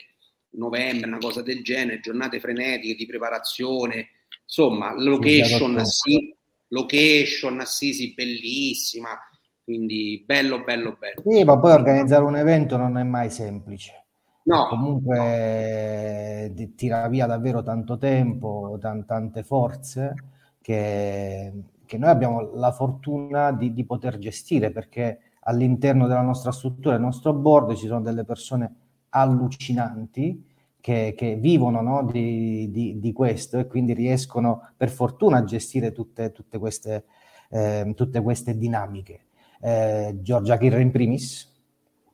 novembre, 0.51 1.07
una 1.07 1.17
cosa 1.17 1.41
del 1.41 1.63
genere, 1.63 1.99
giornate 1.99 2.39
frenetiche 2.39 2.95
di 2.95 3.05
preparazione, 3.05 4.09
insomma, 4.43 4.93
location, 4.95 5.77
Assisi, 5.77 6.35
location 6.69 7.59
Assisi 7.59 8.13
bellissima, 8.13 9.17
quindi 9.63 10.23
bello, 10.25 10.63
bello, 10.63 10.97
bello. 10.97 11.21
Sì, 11.23 11.43
ma 11.43 11.59
poi 11.59 11.71
organizzare 11.71 12.23
un 12.23 12.35
evento 12.35 12.77
non 12.77 12.97
è 12.97 13.03
mai 13.03 13.29
semplice. 13.29 14.05
no, 14.43 14.67
comunque 14.67 16.51
no. 16.55 16.71
tira 16.75 17.07
via 17.07 17.27
davvero 17.27 17.61
tanto 17.61 17.97
tempo, 17.97 18.77
t- 18.79 19.05
tante 19.05 19.43
forze 19.43 20.13
che, 20.61 21.51
che, 21.91 21.97
noi 21.97 22.09
abbiamo 22.09 22.53
la 22.53 22.71
fortuna 22.71 23.51
di, 23.51 23.73
di 23.73 23.83
poter 23.83 24.17
gestire 24.17 24.71
perché 24.71 25.19
all'interno 25.41 26.07
della 26.07 26.21
nostra 26.21 26.53
struttura, 26.53 26.95
del 26.95 27.03
nostro 27.03 27.33
board, 27.33 27.75
ci 27.75 27.87
sono 27.87 27.99
delle 27.99 28.23
persone 28.23 28.75
allucinanti 29.09 30.47
che, 30.79 31.13
che 31.17 31.35
vivono 31.35 31.81
no, 31.81 32.05
di, 32.09 32.71
di, 32.71 32.97
di, 32.97 33.11
questo 33.11 33.59
e 33.59 33.67
quindi 33.67 33.93
riescono 33.93 34.69
per 34.77 34.89
fortuna 34.89 35.39
a 35.39 35.43
gestire 35.43 35.91
tutte, 35.91 36.31
tutte, 36.31 36.57
queste, 36.57 37.03
eh, 37.49 37.91
tutte 37.93 38.21
queste, 38.21 38.57
dinamiche. 38.57 39.25
Eh, 39.59 40.17
Giorgia 40.21 40.57
Kirra 40.57 40.79
in 40.79 40.91
primis. 40.91 41.45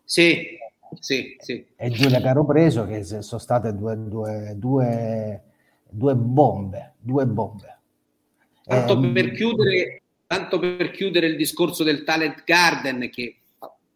Sì, 0.04 0.58
sì, 1.00 1.36
sì. 1.38 1.68
E 1.76 1.90
Giulia 1.92 2.20
Caropreso 2.20 2.88
che 2.88 3.04
sono 3.04 3.40
state 3.40 3.76
due, 3.76 3.96
due, 4.08 4.54
due, 4.58 5.42
due 5.88 6.16
bombe, 6.16 6.94
due 6.98 7.28
bombe. 7.28 7.77
Tanto 8.68 9.02
eh, 9.02 9.12
per 9.12 9.32
chiudere 9.32 10.02
tanto 10.28 10.60
per 10.60 10.92
chiudere 10.92 11.28
il 11.28 11.38
discorso 11.38 11.84
del 11.84 12.04
Talent 12.04 12.44
Garden, 12.44 13.10
che 13.10 13.38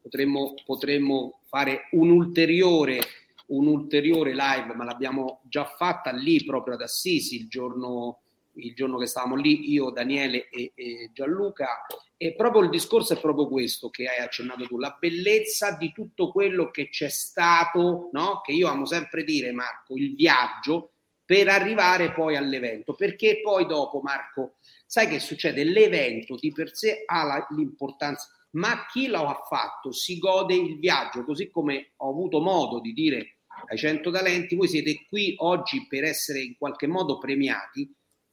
potremmo, 0.02 0.54
potremmo 0.66 1.42
fare 1.48 1.90
un 1.92 2.10
ulteriore, 2.10 3.02
un 3.48 3.68
ulteriore 3.68 4.34
live, 4.34 4.74
ma 4.74 4.86
l'abbiamo 4.86 5.42
già 5.44 5.66
fatta 5.66 6.12
lì 6.12 6.44
proprio 6.46 6.76
ad 6.76 6.82
Assisi 6.82 7.36
il 7.36 7.50
giorno, 7.50 8.22
il 8.54 8.74
giorno 8.74 8.98
che 8.98 9.08
stavamo 9.08 9.36
lì, 9.36 9.72
io, 9.72 9.90
Daniele 9.90 10.48
e, 10.50 10.72
e 10.74 11.12
Gianluca. 11.14 11.86
E 12.16 12.34
proprio 12.34 12.62
il 12.62 12.70
discorso 12.70 13.14
è 13.14 13.20
proprio 13.20 13.48
questo 13.48 13.90
che 13.90 14.08
hai 14.08 14.24
accennato 14.24 14.66
tu, 14.68 14.78
la 14.78 14.96
bellezza 14.98 15.72
di 15.72 15.92
tutto 15.92 16.32
quello 16.32 16.72
che 16.72 16.88
c'è 16.88 17.10
stato, 17.10 18.10
no? 18.14 18.40
che 18.42 18.54
io 18.54 18.70
amo 18.70 18.86
sempre 18.86 19.26
dire, 19.26 19.52
Marco, 19.52 19.98
il 19.98 20.16
viaggio 20.16 20.92
per 21.32 21.48
arrivare 21.48 22.12
poi 22.12 22.36
all'evento, 22.36 22.94
perché 22.94 23.40
poi 23.40 23.66
dopo, 23.66 24.02
Marco, 24.02 24.56
sai 24.86 25.08
che 25.08 25.20
succede? 25.20 25.64
L'evento 25.64 26.36
di 26.36 26.52
per 26.52 26.76
sé 26.76 27.04
ha 27.06 27.24
la, 27.24 27.48
l'importanza, 27.52 28.28
ma 28.56 28.86
chi 28.92 29.08
lo 29.08 29.30
ha 29.30 29.42
fatto 29.48 29.94
si 29.94 30.18
gode 30.18 30.56
il 30.56 30.78
viaggio, 30.78 31.24
così 31.24 31.50
come 31.50 31.94
ho 31.96 32.10
avuto 32.10 32.42
modo 32.42 32.82
di 32.82 32.92
dire 32.92 33.38
ai 33.70 33.78
100 33.78 34.12
talenti, 34.12 34.56
voi 34.56 34.68
siete 34.68 35.06
qui 35.08 35.34
oggi 35.38 35.88
per 35.88 36.04
essere 36.04 36.42
in 36.42 36.58
qualche 36.58 36.88
modo 36.88 37.18
premiati, 37.18 37.90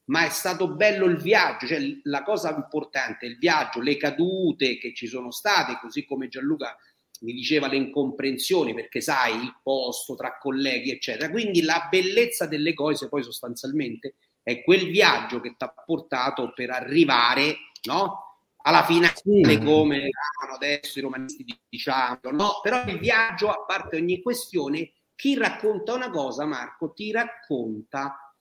ma 0.07 0.25
è 0.25 0.31
stato 0.31 0.75
bello 0.75 1.05
il 1.05 1.19
viaggio, 1.19 1.69
cioè 1.69 1.78
la 2.02 2.25
cosa 2.25 2.52
importante 2.52 3.26
è 3.26 3.28
il 3.28 3.38
viaggio, 3.38 3.81
le 3.81 3.97
cadute 3.97 4.76
che 4.78 4.93
ci 4.93 5.07
sono 5.07 5.31
state, 5.31 5.78
così 5.81 6.05
come 6.05 6.26
Gianluca 6.26 6.76
mi 7.21 7.33
diceva 7.33 7.69
le 7.69 7.77
incomprensioni, 7.77 8.75
perché 8.75 9.01
sai, 9.01 9.35
il 9.35 9.59
posto 9.63 10.15
tra 10.15 10.39
colleghi, 10.39 10.91
eccetera. 10.91 11.31
Quindi 11.31 11.63
la 11.63 11.89
bellezza 11.91 12.47
delle 12.47 12.75
cose 12.75 13.09
poi 13.09 13.23
sostanzialmente 13.23 14.15
è 14.43 14.63
quel 14.63 14.91
viaggio 14.91 15.41
che 15.41 15.55
ti 15.57 15.65
ha 15.65 15.75
portato 15.85 16.53
per 16.55 16.71
arrivare 16.71 17.57
no? 17.85 18.29
alla 18.63 18.85
finale 18.85 19.15
sì. 19.15 19.59
come 19.63 20.09
hanno 20.43 20.55
adesso 20.55 20.99
i 20.99 21.03
romanisti 21.03 21.45
diciamo, 21.69 22.19
no? 22.33 22.61
però 22.63 22.85
il 22.87 22.99
viaggio, 22.99 23.51
a 23.51 23.65
parte 23.67 23.97
ogni 23.97 24.23
questione, 24.23 24.93
chi 25.15 25.37
racconta 25.37 25.95
una 25.95 26.11
cosa, 26.11 26.47
Marco, 26.47 26.93
ti 26.93 27.11
racconta 27.11 28.35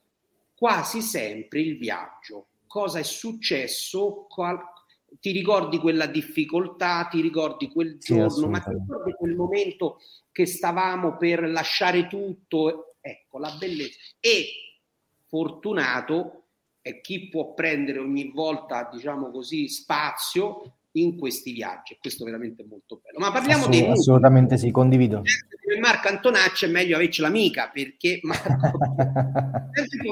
quasi 0.55 1.01
sempre 1.01 1.59
il 1.59 1.77
viaggio. 1.77 2.47
Cosa 2.67 2.99
è 2.99 3.03
successo? 3.03 4.27
Qual... 4.29 4.59
Ti 5.19 5.31
ricordi 5.31 5.77
quella 5.79 6.05
difficoltà, 6.05 7.07
ti 7.09 7.21
ricordi 7.21 7.69
quel 7.69 7.97
giorno, 7.97 8.29
sì, 8.29 8.47
ma 8.47 8.59
ti 8.59 8.71
ricordi 8.71 9.13
quel 9.13 9.35
momento 9.35 9.99
che 10.31 10.45
stavamo 10.45 11.17
per 11.17 11.49
lasciare 11.49 12.07
tutto? 12.07 12.95
Ecco, 13.01 13.39
la 13.39 13.55
bellezza. 13.57 13.97
E 14.19 14.47
fortunato 15.25 16.43
è 16.81 17.01
chi 17.01 17.29
può 17.29 17.53
prendere 17.53 17.99
ogni 17.99 18.31
volta, 18.33 18.89
diciamo 18.91 19.31
così, 19.31 19.67
spazio 19.67 20.77
in 20.91 21.17
questi 21.17 21.51
viaggi. 21.51 21.97
Questo 21.99 22.23
è 22.23 22.25
veramente 22.25 22.65
molto 22.67 22.99
bello. 23.01 23.19
Ma 23.19 23.31
parliamo 23.31 23.63
Assolut- 23.63 23.81
dei 23.81 23.91
Assolutamente 23.91 24.57
sì, 24.57 24.71
condivido. 24.71 25.21
Marco 25.79 26.07
Antonacci 26.07 26.65
è 26.65 26.69
meglio 26.69 26.95
averci 26.95 27.21
l'amica 27.21 27.69
perché 27.71 28.19
Marco... 28.23 28.49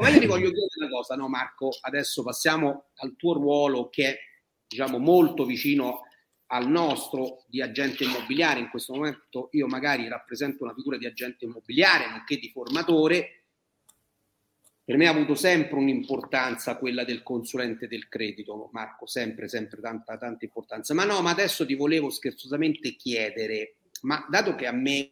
ma 0.02 0.10
io 0.10 0.20
ti 0.20 0.26
voglio 0.26 0.50
dire 0.50 0.68
una 0.78 0.90
cosa, 0.90 1.16
no 1.16 1.28
Marco? 1.28 1.70
Adesso 1.82 2.24
passiamo 2.24 2.86
al 2.96 3.16
tuo 3.16 3.34
ruolo 3.34 3.90
che 3.90 4.08
è, 4.10 4.18
diciamo, 4.68 4.98
molto 4.98 5.46
vicino 5.46 6.02
al 6.48 6.70
nostro 6.70 7.44
di 7.48 7.62
agente 7.62 8.04
immobiliare. 8.04 8.60
In 8.60 8.70
questo 8.70 8.94
momento 8.94 9.50
io 9.52 9.68
magari 9.68 10.08
rappresento 10.08 10.64
una 10.64 10.74
figura 10.74 10.98
di 10.98 11.06
agente 11.06 11.46
immobiliare, 11.46 12.10
nonché 12.10 12.38
di 12.38 12.50
formatore, 12.50 13.46
per 14.86 14.98
me 14.98 15.08
ha 15.08 15.12
avuto 15.12 15.34
sempre 15.34 15.80
un'importanza 15.80 16.78
quella 16.78 17.04
del 17.04 17.24
consulente 17.24 17.88
del 17.88 18.08
credito, 18.08 18.70
Marco, 18.72 19.08
sempre, 19.08 19.48
sempre 19.48 19.82
tanta, 19.82 20.18
tanta 20.18 20.46
importanza. 20.46 20.94
Ma 20.94 21.06
no, 21.06 21.22
ma 21.22 21.32
adesso 21.32 21.66
ti 21.66 21.74
volevo 21.74 22.12
scherzosamente 22.12 22.96
chiedere, 22.96 23.78
ma 24.02 24.24
dato 24.30 24.54
che 24.54 24.68
a 24.68 24.72
me, 24.72 25.10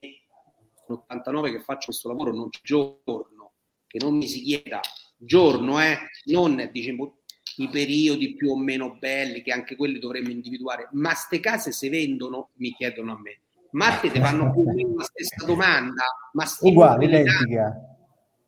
l'89 0.88 1.52
che 1.52 1.60
faccio 1.62 1.88
questo 1.88 2.08
lavoro, 2.08 2.32
non 2.32 2.50
giorno, 2.62 3.54
che 3.88 3.98
non 4.00 4.16
mi 4.16 4.28
si 4.28 4.44
chieda 4.44 4.80
giorno, 5.18 5.82
eh, 5.82 5.98
non 6.26 6.70
diciamo 6.72 7.23
i 7.58 7.70
periodi 7.70 8.36
più 8.36 8.52
o 8.52 8.58
meno 8.58 8.96
belli, 9.00 9.42
che 9.42 9.52
anche 9.52 9.76
quelli 9.76 10.00
dovremmo 10.00 10.30
individuare, 10.30 10.90
ma 10.94 11.14
ste 11.14 11.40
case 11.40 11.72
se 11.72 11.90
vendono, 11.90 12.50
mi 12.56 12.74
chiedono 12.74 13.14
a 13.14 13.20
me. 13.20 13.40
Ma 13.72 13.98
te 13.98 14.10
fanno 14.10 14.52
più 14.52 14.62
o 14.62 14.74
meno 14.74 14.96
la 14.98 15.04
stessa 15.04 15.46
domanda, 15.46 16.04
ma 16.34 16.46
uguale, 16.62 17.06
identica 17.06 17.94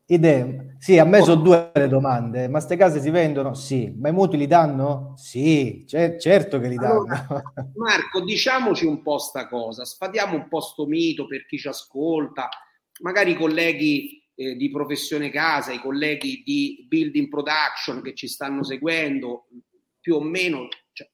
Idee. 0.07 0.75
Sì, 0.77 0.99
a 0.99 1.03
me 1.03 1.21
sono 1.23 1.41
due 1.41 1.71
le 1.73 1.87
domande. 1.87 2.47
Ma 2.47 2.57
queste 2.57 2.75
case 2.75 2.99
si 2.99 3.09
vendono? 3.09 3.55
Sì. 3.55 3.91
Ma 3.97 4.09
i 4.09 4.11
mutui 4.11 4.37
li 4.37 4.45
danno? 4.45 5.13
Sì, 5.17 5.83
c- 5.87 6.17
certo 6.17 6.59
che 6.59 6.67
li 6.67 6.75
danno. 6.75 6.99
Allora, 6.99 7.43
Marco, 7.73 8.21
diciamoci 8.23 8.85
un 8.85 9.01
po' 9.01 9.17
sta 9.17 9.47
cosa, 9.47 9.83
sfadiamo 9.83 10.35
un 10.35 10.47
po' 10.47 10.61
sto 10.61 10.85
mito 10.85 11.25
per 11.25 11.47
chi 11.47 11.57
ci 11.57 11.67
ascolta, 11.67 12.47
magari 13.01 13.31
i 13.31 13.35
colleghi 13.35 14.23
eh, 14.35 14.55
di 14.55 14.69
professione 14.69 15.29
casa, 15.29 15.71
i 15.71 15.79
colleghi 15.79 16.43
di 16.45 16.85
building 16.87 17.29
production 17.29 18.01
che 18.01 18.13
ci 18.13 18.27
stanno 18.27 18.63
seguendo, 18.63 19.47
più 19.99 20.15
o 20.15 20.21
meno, 20.21 20.67
cioè, 20.91 21.09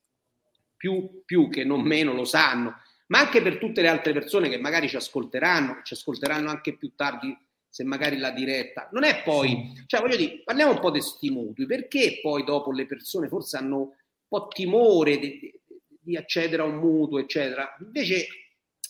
più, 0.75 1.22
più 1.24 1.50
che 1.50 1.63
non 1.63 1.82
meno 1.82 2.13
lo 2.13 2.25
sanno, 2.25 2.75
ma 3.08 3.20
anche 3.20 3.42
per 3.42 3.58
tutte 3.58 3.82
le 3.82 3.88
altre 3.88 4.13
persone 4.13 4.50
che 4.50 4.58
magari 4.58 4.90
ci 4.90 4.96
ascolteranno, 4.96 5.82
ci 5.84 5.94
ascolteranno 5.94 6.50
anche 6.50 6.75
più 6.75 6.94
tardi 6.96 7.38
se 7.72 7.86
magari 7.86 8.18
la 8.18 8.32
diretta, 8.32 8.90
non 8.92 9.06
è 9.06 9.22
poi, 9.24 9.72
cioè 9.86 10.01
voglio 10.01 10.18
dire, 10.18 10.42
parliamo 10.44 10.74
un 10.74 10.80
po' 10.80 10.92
di 10.92 11.30
mutui, 11.30 11.66
perché 11.66 12.20
poi 12.22 12.44
dopo 12.44 12.74
le 12.74 12.86
persone 12.86 13.30
forse 13.30 13.56
hanno 13.56 13.78
un 13.78 13.90
po' 14.28 14.48
timore 14.50 15.18
di, 15.18 15.54
di 16.01 16.18
accedere 16.18 16.63
a 16.63 16.66
un 16.66 16.75
mutuo, 16.75 17.20
eccetera. 17.20 17.78
Invece, 17.80 18.28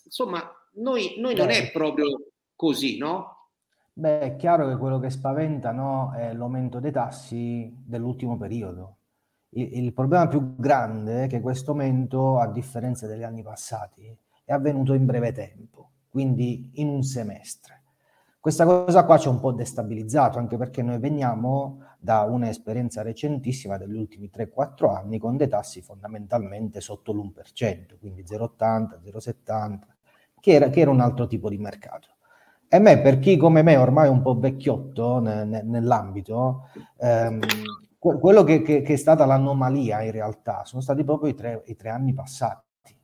insomma, 0.03 0.51
noi, 0.75 1.13
noi 1.17 1.35
non 1.35 1.51
è 1.51 1.69
proprio 1.71 2.31
così, 2.55 2.97
no? 2.97 3.40
Beh, 3.93 4.19
è 4.19 4.35
chiaro 4.37 4.67
che 4.69 4.77
quello 4.77 4.99
che 4.99 5.09
spaventa 5.09 5.71
no, 5.71 6.13
è 6.13 6.33
l'aumento 6.33 6.79
dei 6.79 6.91
tassi 6.91 7.73
dell'ultimo 7.85 8.37
periodo. 8.37 8.97
Il, 9.49 9.83
il, 9.83 9.93
problema 9.93 10.27
più 10.27 10.55
grande 10.55 11.25
è 11.25 11.27
che 11.27 11.41
questo 11.41 11.71
aumento, 11.71 12.39
a 12.39 12.47
differenza 12.47 13.05
degli 13.05 13.23
anni 13.23 13.43
passati, 13.43 14.17
è 14.45 14.53
avvenuto 14.53 14.93
in 14.93 15.05
breve 15.05 15.33
tempo, 15.33 15.89
quindi 16.09 16.71
in 16.75 16.87
un 16.87 17.03
semestre. 17.03 17.81
Questa 18.39 18.65
cosa 18.65 19.05
qua 19.05 19.17
ci 19.17 19.27
ha 19.27 19.31
un 19.31 19.39
po' 19.39 19.51
destabilizzato, 19.51 20.39
anche 20.39 20.57
perché 20.57 20.81
noi 20.81 20.97
veniamo 20.97 21.83
da 21.99 22.23
un'esperienza 22.23 23.01
recentissima 23.03 23.77
degli 23.77 23.95
ultimi 23.95 24.31
3-4 24.33 24.95
anni 24.95 25.19
con 25.19 25.37
dei 25.37 25.47
tassi 25.49 25.81
fondamentalmente 25.81 26.81
sotto 26.81 27.11
l'1%, 27.13 27.99
quindi 27.99 28.23
0,80, 28.23 28.99
0,70, 29.03 29.79
che 30.39 30.51
era, 30.53 30.69
che 30.69 30.79
era 30.79 30.89
un 30.89 31.01
altro 31.01 31.27
tipo 31.27 31.49
di 31.49 31.57
mercato. 31.57 32.15
E 32.73 32.79
me, 32.79 33.01
per 33.01 33.19
chi 33.19 33.35
come 33.35 33.63
me 33.63 33.75
ormai 33.75 34.07
è 34.07 34.09
un 34.09 34.21
po' 34.21 34.39
vecchiotto 34.39 35.19
ne, 35.19 35.43
ne, 35.43 35.61
nell'ambito, 35.61 36.69
ehm, 36.99 37.41
quello 37.97 38.45
che, 38.45 38.61
che, 38.61 38.81
che, 38.81 38.93
è 38.93 38.95
stata 38.95 39.25
l'anomalia 39.25 40.01
in 40.03 40.11
realtà 40.11 40.63
sono 40.63 40.81
stati 40.81 41.03
proprio 41.03 41.31
i 41.31 41.35
tre, 41.35 41.63
i 41.65 41.75
tre 41.75 41.89
anni 41.89 42.13
passati 42.13 42.95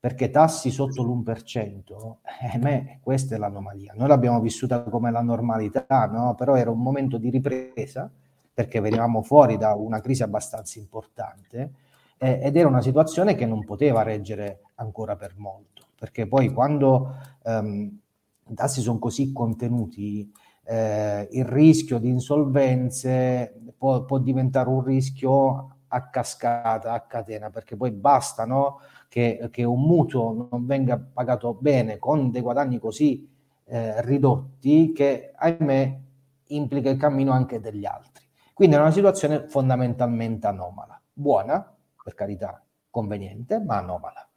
perché 0.00 0.30
tassi 0.30 0.70
sotto 0.70 1.02
l'1%, 1.02 2.16
eh, 2.54 2.58
me, 2.58 2.98
questa 3.02 3.34
è 3.34 3.38
l'anomalia. 3.38 3.92
Noi 3.94 4.08
l'abbiamo 4.08 4.40
vissuta 4.40 4.82
come 4.84 5.10
la 5.10 5.20
normalità, 5.20 6.08
no? 6.10 6.34
però 6.34 6.56
era 6.56 6.70
un 6.70 6.80
momento 6.80 7.18
di 7.18 7.28
ripresa, 7.28 8.10
perché 8.54 8.80
venivamo 8.80 9.20
fuori 9.22 9.58
da 9.58 9.74
una 9.74 10.00
crisi 10.00 10.22
abbastanza 10.22 10.78
importante, 10.78 11.72
eh, 12.16 12.40
ed 12.42 12.56
era 12.56 12.68
una 12.68 12.80
situazione 12.80 13.34
che 13.34 13.44
non 13.44 13.64
poteva 13.64 14.02
reggere 14.02 14.60
ancora 14.76 15.14
per 15.14 15.34
molto, 15.36 15.84
perché 15.98 16.26
poi 16.26 16.52
quando 16.52 17.14
ehm, 17.42 17.98
i 18.48 18.54
tassi 18.54 18.80
sono 18.80 18.98
così 18.98 19.32
contenuti, 19.32 20.30
eh, 20.64 21.28
il 21.30 21.44
rischio 21.44 21.98
di 21.98 22.08
insolvenze 22.08 23.54
può, 23.76 24.04
può 24.04 24.18
diventare 24.18 24.68
un 24.68 24.82
rischio 24.82 25.76
a 25.88 26.08
cascata, 26.08 26.92
a 26.92 27.00
catena, 27.00 27.50
perché 27.50 27.76
poi 27.76 27.90
basta 27.92 28.44
no? 28.44 28.80
che, 29.08 29.48
che, 29.50 29.62
un 29.62 29.80
mutuo 29.80 30.48
non 30.50 30.66
venga 30.66 30.98
pagato 30.98 31.54
bene 31.54 31.98
con 31.98 32.30
dei 32.30 32.40
guadagni 32.40 32.78
così 32.78 33.28
eh, 33.66 34.02
ridotti 34.02 34.92
che, 34.92 35.32
ahimè, 35.36 36.00
implica 36.48 36.90
il 36.90 36.96
cammino 36.98 37.32
anche 37.32 37.60
degli 37.60 37.84
altri. 37.84 38.24
Quindi 38.52 38.76
è 38.76 38.78
una 38.78 38.90
situazione 38.90 39.46
fondamentalmente 39.48 40.46
anomala. 40.46 41.00
Buona, 41.12 41.74
per 42.02 42.14
carità, 42.14 42.62
conveniente, 42.90 43.60
ma 43.60 43.78
anomala. 43.78 44.28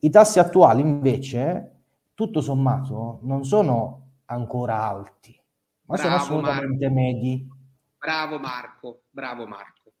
I 0.00 0.10
tassi 0.10 0.38
attuali 0.38 0.80
invece, 0.80 1.73
tutto 2.14 2.40
sommato, 2.40 3.18
non 3.22 3.44
sono 3.44 4.20
ancora 4.26 4.82
alti, 4.82 5.38
ma 5.86 5.96
bravo, 5.96 6.08
sono 6.08 6.20
assolutamente 6.22 6.88
Marco. 6.88 7.00
medi. 7.00 7.48
Bravo 7.98 8.38
Marco, 8.38 9.02
bravo 9.10 9.46
Marco. 9.46 9.92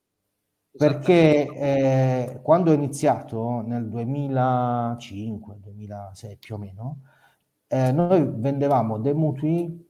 Perché 0.76 1.46
eh, 1.46 2.40
quando 2.42 2.70
ho 2.70 2.74
iniziato 2.74 3.62
nel 3.64 3.88
2005, 3.88 5.56
2006 5.60 6.36
più 6.38 6.56
o 6.56 6.58
meno, 6.58 7.00
eh, 7.68 7.92
noi 7.92 8.24
vendevamo 8.28 8.98
dei 8.98 9.14
mutui 9.14 9.86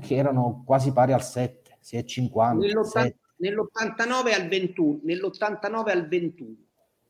che 0.00 0.14
erano 0.14 0.62
quasi 0.64 0.92
pari 0.92 1.12
al 1.12 1.22
7, 1.22 1.78
6,50. 1.82 3.14
Nell'89 3.36 4.32
al 4.32 4.48
21, 4.48 5.00
nell'89 5.02 5.90
al 5.90 6.08
21. 6.08 6.54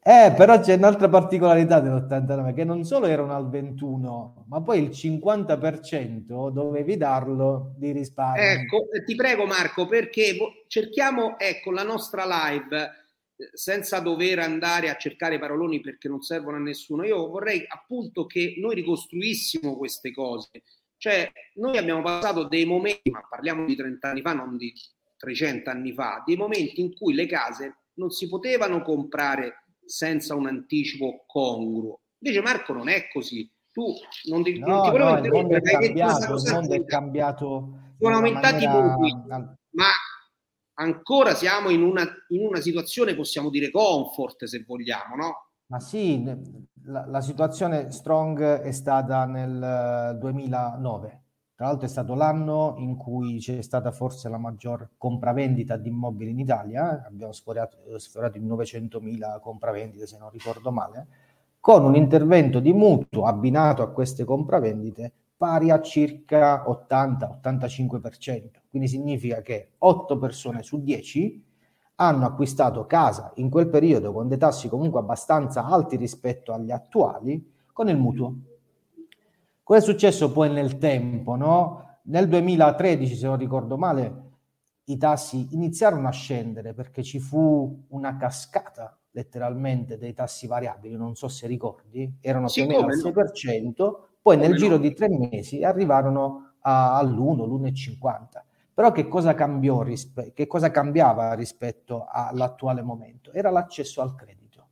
Eh, 0.07 0.35
però 0.37 0.61
c'è 0.61 0.75
un'altra 0.75 1.09
particolarità 1.09 1.81
dell'89, 1.81 2.53
che 2.53 2.65
non 2.65 2.85
solo 2.85 3.07
erano 3.07 3.35
al 3.35 3.49
21, 3.49 4.45
ma 4.49 4.61
poi 4.61 4.83
il 4.83 4.91
50% 4.91 6.51
dovevi 6.51 6.99
darlo 6.99 7.73
di 7.79 7.91
risparmio. 7.91 8.43
Ecco, 8.43 8.85
ti 9.07 9.15
prego 9.15 9.47
Marco, 9.47 9.87
perché 9.87 10.37
cerchiamo, 10.67 11.39
ecco, 11.39 11.71
la 11.71 11.85
nostra 11.85 12.27
live, 12.27 12.83
eh, 13.35 13.49
senza 13.55 14.01
dover 14.01 14.41
andare 14.41 14.91
a 14.91 14.97
cercare 14.97 15.39
paroloni 15.39 15.81
perché 15.81 16.07
non 16.07 16.21
servono 16.21 16.59
a 16.59 16.61
nessuno, 16.61 17.05
io 17.05 17.27
vorrei 17.29 17.65
appunto 17.67 18.27
che 18.27 18.57
noi 18.59 18.75
ricostruissimo 18.75 19.75
queste 19.79 20.13
cose. 20.13 20.51
Cioè, 20.99 21.33
noi 21.55 21.79
abbiamo 21.79 22.03
passato 22.03 22.45
dei 22.45 22.67
momenti, 22.67 23.09
ma 23.11 23.27
parliamo 23.27 23.65
di 23.65 23.75
30 23.75 24.07
anni 24.07 24.21
fa, 24.21 24.35
non 24.35 24.59
di 24.59 24.71
300 25.17 25.71
anni 25.71 25.95
fa, 25.95 26.23
dei 26.27 26.37
momenti 26.37 26.83
in 26.83 26.95
cui 26.95 27.15
le 27.15 27.25
case 27.25 27.77
non 27.95 28.11
si 28.11 28.29
potevano 28.29 28.83
comprare 28.83 29.64
senza 29.87 30.35
un 30.35 30.47
anticipo 30.47 31.25
congruo. 31.27 32.01
Invece 32.19 32.43
Marco 32.43 32.73
non 32.73 32.89
è 32.89 33.09
così. 33.13 33.51
Tu 33.73 33.93
non 34.31 34.43
ti, 34.43 34.59
no, 34.59 34.67
non 34.67 34.83
ti 34.85 34.91
volevo 34.91 35.11
no, 35.11 35.25
il 35.25 35.31
mondo 35.33 35.57
è 35.57 35.61
cambiato, 35.61 36.35
il 36.35 36.53
mondo 36.53 36.75
è 36.75 36.85
cambiato. 36.85 37.79
Sono 37.99 38.15
aumentati 38.17 38.67
maniera... 38.67 38.85
i 38.85 38.97
voti, 38.97 39.13
ma 39.71 39.87
ancora 40.75 41.35
siamo 41.35 41.71
in 41.71 41.83
una, 41.83 42.03
in 42.29 42.47
una 42.47 42.61
situazione, 42.61 43.15
possiamo 43.15 43.51
dire, 43.51 43.71
comfort 43.71 44.45
se 44.45 44.65
vogliamo, 44.67 45.17
no? 45.17 45.49
Ma 45.67 45.81
sì, 45.81 46.23
la, 46.85 47.07
la 47.07 47.21
situazione 47.21 47.91
strong 47.91 48.61
è 48.61 48.71
stata 48.71 49.25
nel 49.25 50.17
2009 50.21 51.24
tra 51.57 51.67
l'altro 51.67 51.87
è 51.87 51.89
stato 51.89 52.15
l'anno 52.15 52.75
in 52.79 52.97
cui 52.97 53.39
c'è 53.39 53.63
stata 53.63 53.93
forse 53.93 54.29
la 54.29 54.39
maggior 54.39 54.91
compravendita 54.99 55.77
di 55.77 55.89
immobili 55.89 56.31
in 56.31 56.41
Italia, 56.41 57.05
abbiamo 57.07 57.33
sforato, 57.33 57.99
sforato 57.99 58.39
i 58.39 58.43
900.000 58.43 59.41
compravendite 59.41 60.07
se 60.07 60.19
non 60.19 60.31
ricordo 60.31 60.73
male, 60.73 61.07
con 61.61 61.85
un 61.85 61.95
intervento 61.95 62.59
di 62.59 62.73
mutuo 62.73 63.25
abbinato 63.27 63.83
a 63.83 63.91
queste 63.91 64.25
compravendite 64.25 65.13
pari 65.37 65.71
a 65.71 65.81
circa 65.81 66.65
80-85%. 66.65 68.51
Quindi 68.69 68.89
significa 68.89 69.41
che 69.41 69.71
8 69.79 70.19
persone 70.19 70.63
su 70.63 70.83
10 70.83 71.45
hanno 71.97 72.27
acquistato 72.27 72.87
casa 72.87 73.33
in 73.37 73.49
quel 73.49 73.69
periodo 73.69 74.13
con 74.13 74.27
dei 74.27 74.39
tassi 74.39 74.69
comunque 74.69 75.01
abbastanza 75.01 75.65
alti 75.65 75.97
rispetto 75.97 76.53
agli 76.53 76.73
attuali 76.73 77.53
con 77.73 77.89
il 77.89 77.97
mutuo. 77.97 78.35
Cosa 79.65 79.79
è 79.79 79.83
successo 79.83 80.31
poi 80.31 80.51
nel 80.51 80.77
tempo? 80.77 81.37
No? 81.37 82.01
Nel 82.05 82.29
2013, 82.29 83.17
se 83.17 83.27
non 83.27 83.39
ricordo 83.39 83.79
male, 83.79 84.23
i 84.85 84.99
tassi 84.99 85.49
iniziarono 85.53 86.07
a 86.07 86.11
scendere 86.11 86.75
perché 86.75 87.03
ci 87.03 87.19
fu 87.19 87.87
una 87.89 88.19
cascata 88.19 88.95
letteralmente 89.13 89.97
dei 89.97 90.13
tassi 90.13 90.47
variabili, 90.47 90.97
non 90.97 91.15
so 91.15 91.29
se 91.29 91.47
ricordi, 91.47 92.19
erano 92.21 92.49
sì, 92.49 92.67
più 92.67 92.77
o 92.77 92.83
meno 92.83 92.93
al 92.93 92.99
6%, 92.99 93.75
no? 93.77 94.09
poi 94.21 94.37
come 94.37 94.49
nel 94.49 94.57
giro 94.59 94.77
di 94.77 94.93
tre 94.93 95.09
mesi 95.09 95.65
arrivarono 95.65 96.57
a, 96.61 96.99
all'1, 96.99 97.47
l'1,50. 97.47 98.45
Però 98.75 98.93
che 98.93 99.09
cosa, 99.09 99.33
cambiò 99.33 99.81
rispe- 99.81 100.35
che 100.35 100.47
cosa 100.47 100.71
cambiava 100.71 101.33
rispetto 101.33 102.05
all'attuale 102.07 102.83
momento? 102.83 103.33
Era 103.33 103.49
l'accesso 103.49 104.03
al 104.03 104.15
credito. 104.15 104.69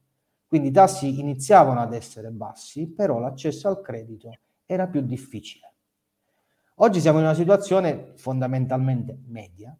Quindi 0.46 0.68
i 0.68 0.72
tassi 0.72 1.18
iniziavano 1.18 1.80
ad 1.80 1.94
essere 1.94 2.30
bassi, 2.30 2.88
però 2.88 3.18
l'accesso 3.18 3.68
al 3.68 3.80
credito 3.80 4.32
era 4.72 4.86
più 4.86 5.02
difficile. 5.02 5.74
Oggi 6.76 7.00
siamo 7.00 7.18
in 7.18 7.24
una 7.24 7.34
situazione 7.34 8.12
fondamentalmente 8.16 9.18
media, 9.26 9.76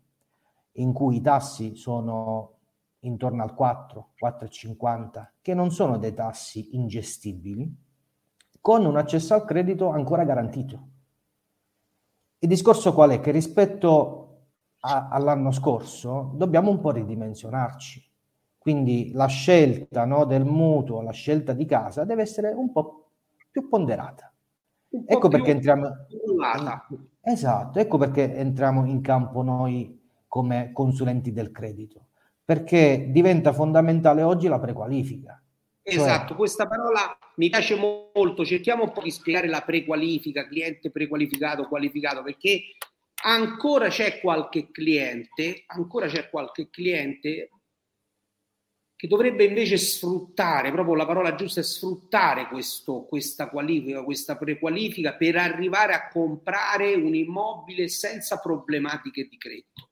in 0.73 0.93
cui 0.93 1.17
i 1.17 1.21
tassi 1.21 1.75
sono 1.75 2.59
intorno 3.01 3.43
al 3.43 3.55
4, 3.55 4.11
4,50, 4.23 5.31
che 5.41 5.55
non 5.55 5.71
sono 5.71 5.99
dei 5.99 6.15
tassi 6.15 6.77
ingestibili, 6.77 7.75
con 8.61 8.85
un 8.85 8.97
accesso 8.97 9.35
al 9.35 9.45
credito 9.45 9.89
ancora 9.89 10.25
garantito. 10.25 10.89
Il 12.39 12.49
discorso 12.49 12.93
qual 12.93 13.11
è? 13.11 13.21
Che 13.21 13.31
rispetto 13.31 14.19
a, 14.81 15.09
all'anno 15.09 15.51
scorso 15.51 16.33
dobbiamo 16.35 16.71
un 16.71 16.81
po' 16.81 16.91
ridimensionarci. 16.91 18.11
Quindi 18.59 19.11
la 19.13 19.27
scelta 19.27 20.05
no, 20.05 20.25
del 20.25 20.45
mutuo, 20.45 21.03
la 21.03 21.11
scelta 21.11 21.53
di 21.53 21.65
casa 21.67 22.05
deve 22.05 22.23
essere 22.23 22.53
un 22.53 22.71
po' 22.71 23.11
più 23.51 23.69
ponderata. 23.69 24.32
Ecco 25.07 25.29
perché 25.29 25.53
entriamo. 25.53 25.89
Esatto, 27.23 27.79
ecco 27.79 27.99
perché 27.99 28.35
entriamo 28.35 28.85
in 28.87 29.01
campo 29.01 29.43
noi 29.43 30.01
come 30.27 30.71
consulenti 30.73 31.33
del 31.33 31.51
credito, 31.51 32.09
perché 32.45 33.07
diventa 33.11 33.53
fondamentale 33.53 34.23
oggi 34.23 34.49
la 34.49 34.59
prequalifica. 34.59 35.41
Cioè 35.83 35.95
esatto, 35.95 36.29
cioè... 36.29 36.37
questa 36.37 36.67
parola 36.67 37.17
mi 37.37 37.49
piace 37.49 37.75
molto, 37.75 38.45
cerchiamo 38.45 38.85
un 38.85 38.93
po' 38.93 39.03
di 39.03 39.11
spiegare 39.11 39.49
la 39.49 39.63
prequalifica, 39.63 40.47
cliente 40.47 40.91
prequalificato, 40.91 41.67
qualificato, 41.69 42.23
perché 42.23 42.63
ancora 43.25 43.89
c'è 43.89 44.21
qualche 44.21 44.71
cliente, 44.71 45.65
ancora 45.67 46.07
c'è 46.07 46.29
qualche 46.29 46.69
cliente 46.71 47.51
che 49.03 49.09
dovrebbe 49.09 49.43
invece 49.43 49.79
sfruttare, 49.79 50.71
proprio 50.71 50.95
la 50.95 51.05
parola 51.05 51.35
giusta 51.35 51.59
è 51.59 51.65
sfruttare 51.65 52.47
questo, 52.47 53.03
questa 53.09 53.49
qualifica, 53.49 54.05
questa 54.05 54.37
prequalifica 54.37 55.15
per 55.15 55.39
arrivare 55.39 55.93
a 55.93 56.09
comprare 56.09 56.95
un 56.95 57.13
immobile 57.13 57.89
senza 57.89 58.39
problematiche 58.39 59.27
di 59.29 59.37
credito. 59.39 59.89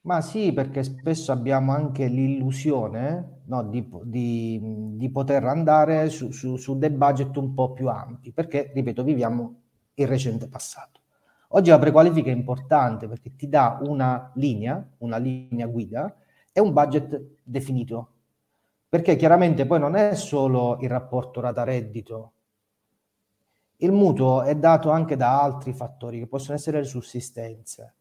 Ma 0.00 0.20
sì, 0.20 0.52
perché 0.52 0.82
spesso 0.82 1.30
abbiamo 1.30 1.70
anche 1.70 2.08
l'illusione 2.08 3.42
no, 3.44 3.62
di, 3.62 3.88
di, 4.06 4.58
di, 4.96 5.10
poter 5.12 5.44
andare 5.44 6.10
su, 6.10 6.32
su, 6.32 6.56
su 6.56 6.76
dei 6.76 6.90
budget 6.90 7.36
un 7.36 7.54
po' 7.54 7.72
più 7.72 7.86
ampi, 7.86 8.32
perché, 8.32 8.72
ripeto, 8.74 9.04
viviamo 9.04 9.60
il 9.94 10.08
recente 10.08 10.48
passato. 10.48 11.02
Oggi 11.50 11.70
la 11.70 11.78
prequalifica 11.78 12.32
è 12.32 12.34
importante 12.34 13.06
perché 13.06 13.36
ti 13.36 13.48
dà 13.48 13.78
una 13.82 14.32
linea, 14.34 14.84
una 14.98 15.18
linea 15.18 15.68
guida 15.68 16.12
e 16.50 16.60
un 16.60 16.72
budget 16.72 17.36
definito 17.44 18.11
perché 18.92 19.16
chiaramente 19.16 19.64
poi 19.64 19.78
non 19.78 19.96
è 19.96 20.14
solo 20.14 20.76
il 20.82 20.90
rapporto 20.90 21.40
rata-reddito, 21.40 22.32
il 23.76 23.90
mutuo 23.90 24.42
è 24.42 24.54
dato 24.54 24.90
anche 24.90 25.16
da 25.16 25.40
altri 25.40 25.72
fattori 25.72 26.18
che 26.18 26.26
possono 26.26 26.58
essere 26.58 26.80
le 26.80 26.84
sussistenze, 26.84 27.94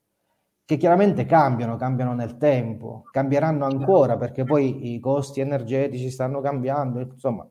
che 0.65 0.75
chiaramente 0.75 1.25
cambiano, 1.25 1.77
cambiano 1.77 2.13
nel 2.13 2.36
tempo, 2.36 3.04
cambieranno 3.10 3.63
ancora 3.63 4.17
perché 4.17 4.43
poi 4.43 4.93
i 4.93 4.99
costi 4.99 5.39
energetici 5.39 6.10
stanno 6.10 6.41
cambiando, 6.41 6.99
insomma, 6.99 7.47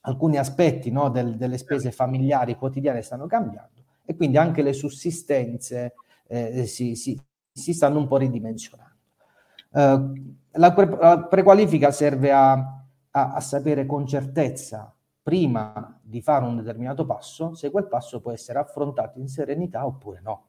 alcuni 0.00 0.38
aspetti 0.38 0.90
no, 0.90 1.10
del, 1.10 1.36
delle 1.36 1.58
spese 1.58 1.92
familiari 1.92 2.56
quotidiane 2.56 3.02
stanno 3.02 3.28
cambiando 3.28 3.84
e 4.04 4.16
quindi 4.16 4.36
anche 4.36 4.62
le 4.62 4.72
sussistenze 4.72 5.94
eh, 6.26 6.66
si, 6.66 6.96
si, 6.96 7.16
si, 7.52 7.72
stanno 7.72 7.98
un 8.00 8.08
po' 8.08 8.16
ridimensionando. 8.16 8.94
Uh, 9.70 10.34
la, 10.54 10.72
pre- 10.72 10.98
la 11.00 11.20
prequalifica 11.20 11.92
serve 11.92 12.32
a 12.32 12.74
a, 13.12 13.34
a 13.34 13.40
sapere 13.40 13.86
con 13.86 14.06
certezza 14.06 14.94
prima 15.22 15.98
di 16.02 16.20
fare 16.22 16.44
un 16.44 16.56
determinato 16.56 17.04
passo 17.04 17.54
se 17.54 17.70
quel 17.70 17.86
passo 17.86 18.20
può 18.20 18.32
essere 18.32 18.58
affrontato 18.58 19.18
in 19.18 19.28
serenità 19.28 19.86
oppure 19.86 20.20
no. 20.22 20.44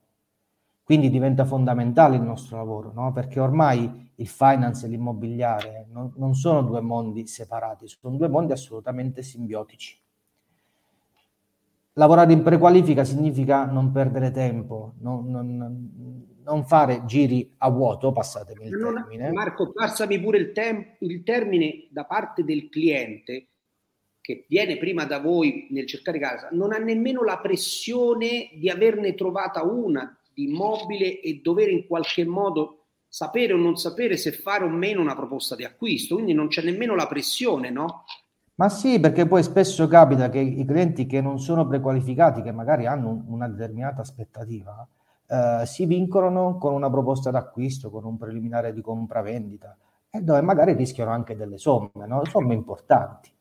Quindi 0.84 1.10
diventa 1.10 1.46
fondamentale 1.46 2.16
il 2.16 2.22
nostro 2.22 2.58
lavoro, 2.58 2.92
no? 2.94 3.12
perché 3.12 3.40
ormai 3.40 4.12
il 4.16 4.28
finance 4.28 4.86
e 4.86 4.90
l'immobiliare 4.90 5.88
non, 5.92 6.12
non, 6.16 6.34
sono 6.34 6.64
due 6.64 6.82
mondi 6.82 7.28
separati, 7.28 7.88
sono 7.88 8.18
due 8.18 8.28
mondi 8.28 8.52
assolutamente 8.52 9.22
simbiotici. 9.22 10.00
Lavorare 11.94 12.34
in 12.34 12.42
prequalifica 12.42 13.04
significa 13.04 13.66
non 13.66 13.92
perdere 13.92 14.32
tempo, 14.32 14.94
non, 15.00 15.30
non, 15.30 16.28
non 16.44 16.66
fare 16.66 17.04
giri 17.06 17.54
a 17.58 17.70
vuoto, 17.70 18.12
passatemi 18.12 18.66
il 18.66 18.78
termine. 18.80 19.32
Marco, 19.32 19.72
passami 19.72 20.20
pure 20.20 20.38
il, 20.38 20.52
tem- 20.52 20.96
il 21.00 21.24
termine 21.24 21.88
da 21.90 22.06
parte 22.06 22.44
del 22.44 22.70
cliente. 22.70 23.48
che 24.22 24.46
viene 24.48 24.78
prima 24.78 25.06
da 25.06 25.20
voi 25.20 25.68
nel 25.72 25.88
cercare 25.88 26.20
casa 26.20 26.50
non 26.52 26.74
ha 26.74 26.78
nemmeno 26.78 27.24
la 27.24 27.40
pressione 27.40 28.52
di 28.54 28.70
averne 28.70 29.16
trovata 29.16 29.64
una 29.64 30.16
di 30.34 30.44
immobile 30.44 31.20
e 31.20 31.42
dover 31.42 31.70
in 31.70 31.88
qualche 31.88 32.24
modo 32.24 32.86
sapere 33.08 33.54
o 33.54 33.58
non 33.58 33.76
sapere 33.76 34.16
se 34.16 34.32
fare 34.32 34.64
o 34.64 34.70
meno 34.70 35.02
una 35.02 35.16
proposta 35.16 35.56
di 35.56 35.66
acquisto, 35.66 36.16
quindi 36.16 36.34
non 36.34 36.48
c'è 36.48 36.62
nemmeno 36.64 36.96
la 36.96 37.08
pressione, 37.08 37.70
no? 37.70 38.06
Ma 38.56 38.70
sì, 38.70 39.00
perché 39.00 39.26
poi 39.26 39.44
spesso 39.44 39.88
capita 39.88 40.30
che 40.30 40.40
i 40.40 40.64
clienti 40.66 41.06
che 41.08 41.20
non 41.20 41.40
sono 41.40 41.68
prequalificati, 41.68 42.42
che 42.42 42.52
magari 42.52 42.86
hanno 42.86 43.26
una 43.28 43.50
determinata 43.50 44.02
aspettativa, 44.02 44.88
eh, 45.32 45.66
si 45.66 45.86
vincono 45.86 46.58
con 46.58 46.74
una 46.74 46.90
proposta 46.90 47.32
d'acquisto, 47.32 47.90
con 47.90 48.04
un 48.04 48.18
preliminare 48.18 48.74
di 48.74 48.82
compravendita, 48.82 49.78
e 50.10 50.22
dove 50.22 50.42
magari 50.42 50.74
rischiano 50.74 51.12
anche 51.12 51.38
delle 51.38 51.58
somme, 51.58 52.06
no? 52.06 52.26
somme 52.26 52.54
importanti. 52.54 53.32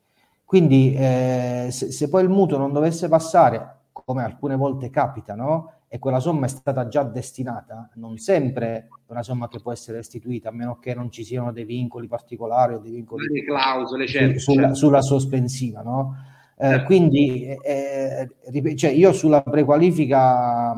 Quindi 0.44 0.94
eh, 0.94 1.66
se, 1.72 1.90
se, 1.90 2.08
poi 2.08 2.22
il 2.22 2.28
mutuo 2.28 2.58
non 2.58 2.72
dovesse 2.72 3.08
passare, 3.08 3.78
come 3.90 4.22
alcune 4.22 4.54
volte 4.54 4.88
capita, 4.88 5.34
no? 5.34 5.72
e 5.88 5.98
quella 5.98 6.20
somma 6.20 6.46
è 6.46 6.48
stata 6.48 6.86
già 6.86 7.02
destinata, 7.02 7.90
non 7.94 8.18
sempre 8.18 8.66
è 8.66 8.86
una 9.08 9.24
somma 9.24 9.48
che 9.48 9.58
può 9.58 9.72
essere 9.72 9.96
restituita, 9.96 10.50
a 10.50 10.52
meno 10.52 10.78
che 10.78 10.94
non 10.94 11.10
ci 11.10 11.24
siano 11.24 11.50
dei 11.50 11.64
vincoli 11.64 12.06
particolari 12.06 12.74
o 12.74 12.78
dei 12.78 12.92
vincoli 12.92 13.26
delle 13.26 13.44
clausole, 13.44 14.06
certo, 14.06 14.38
su, 14.38 14.52
sulla, 14.52 14.62
certo. 14.62 14.76
sulla, 14.76 15.02
sospensiva. 15.02 15.82
No? 15.82 16.14
Eh, 16.56 16.68
certo. 16.68 16.84
Quindi 16.84 17.44
eh, 17.46 18.28
eh 18.44 18.76
cioè 18.76 18.90
io 18.90 19.12
sulla 19.12 19.42
prequalifica 19.42 20.76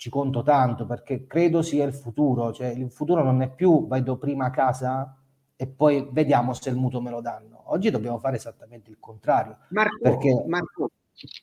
ci 0.00 0.08
conto 0.08 0.42
tanto 0.42 0.86
perché 0.86 1.26
credo 1.26 1.60
sia 1.60 1.84
il 1.84 1.92
futuro, 1.92 2.54
cioè 2.54 2.68
il 2.68 2.90
futuro 2.90 3.22
non 3.22 3.42
è 3.42 3.50
più 3.54 3.86
vedo 3.86 4.16
prima 4.16 4.46
a 4.46 4.50
casa 4.50 5.14
e 5.54 5.66
poi 5.66 6.08
vediamo 6.10 6.54
se 6.54 6.70
il 6.70 6.76
mutuo 6.76 7.02
me 7.02 7.10
lo 7.10 7.20
danno. 7.20 7.64
Oggi 7.66 7.90
dobbiamo 7.90 8.18
fare 8.18 8.36
esattamente 8.36 8.88
il 8.88 8.96
contrario. 8.98 9.58
Marco, 9.68 9.98
perché... 10.00 10.42
Marco 10.46 10.92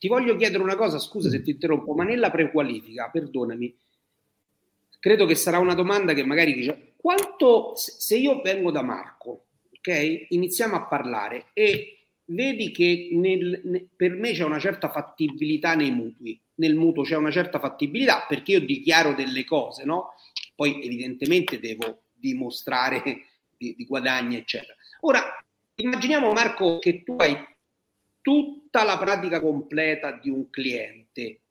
ti 0.00 0.08
voglio 0.08 0.34
chiedere 0.34 0.60
una 0.60 0.74
cosa, 0.74 0.98
scusa 0.98 1.30
se 1.30 1.40
ti 1.40 1.50
interrompo, 1.50 1.94
ma 1.94 2.02
nella 2.02 2.32
prequalifica, 2.32 3.10
perdonami, 3.12 3.78
credo 4.98 5.24
che 5.24 5.36
sarà 5.36 5.60
una 5.60 5.74
domanda 5.74 6.12
che 6.12 6.24
magari 6.24 6.52
dice, 6.52 6.94
quanto, 6.96 7.74
se 7.76 8.16
io 8.16 8.40
vengo 8.42 8.72
da 8.72 8.82
Marco, 8.82 9.44
ok, 9.70 10.26
iniziamo 10.30 10.74
a 10.74 10.84
parlare 10.84 11.50
e 11.52 11.97
vedi 12.28 12.70
che 12.70 13.08
nel, 13.12 13.60
ne, 13.64 13.88
per 13.94 14.12
me 14.12 14.32
c'è 14.32 14.44
una 14.44 14.58
certa 14.58 14.88
fattibilità 14.88 15.74
nei 15.74 15.90
mutui, 15.90 16.40
nel 16.54 16.74
mutuo 16.74 17.02
c'è 17.02 17.16
una 17.16 17.30
certa 17.30 17.58
fattibilità 17.58 18.24
perché 18.28 18.52
io 18.52 18.60
dichiaro 18.60 19.14
delle 19.14 19.44
cose, 19.44 19.84
no? 19.84 20.14
Poi 20.54 20.82
evidentemente 20.84 21.60
devo 21.60 22.02
dimostrare 22.12 23.02
di, 23.56 23.74
di 23.76 23.84
guadagni, 23.84 24.36
eccetera. 24.36 24.74
Ora, 25.00 25.22
immaginiamo 25.76 26.32
Marco 26.32 26.78
che 26.78 27.02
tu 27.02 27.14
hai 27.18 27.36
tutta 28.20 28.84
la 28.84 28.98
pratica 28.98 29.40
completa 29.40 30.12
di 30.12 30.28
un 30.30 30.50
cliente. 30.50 31.42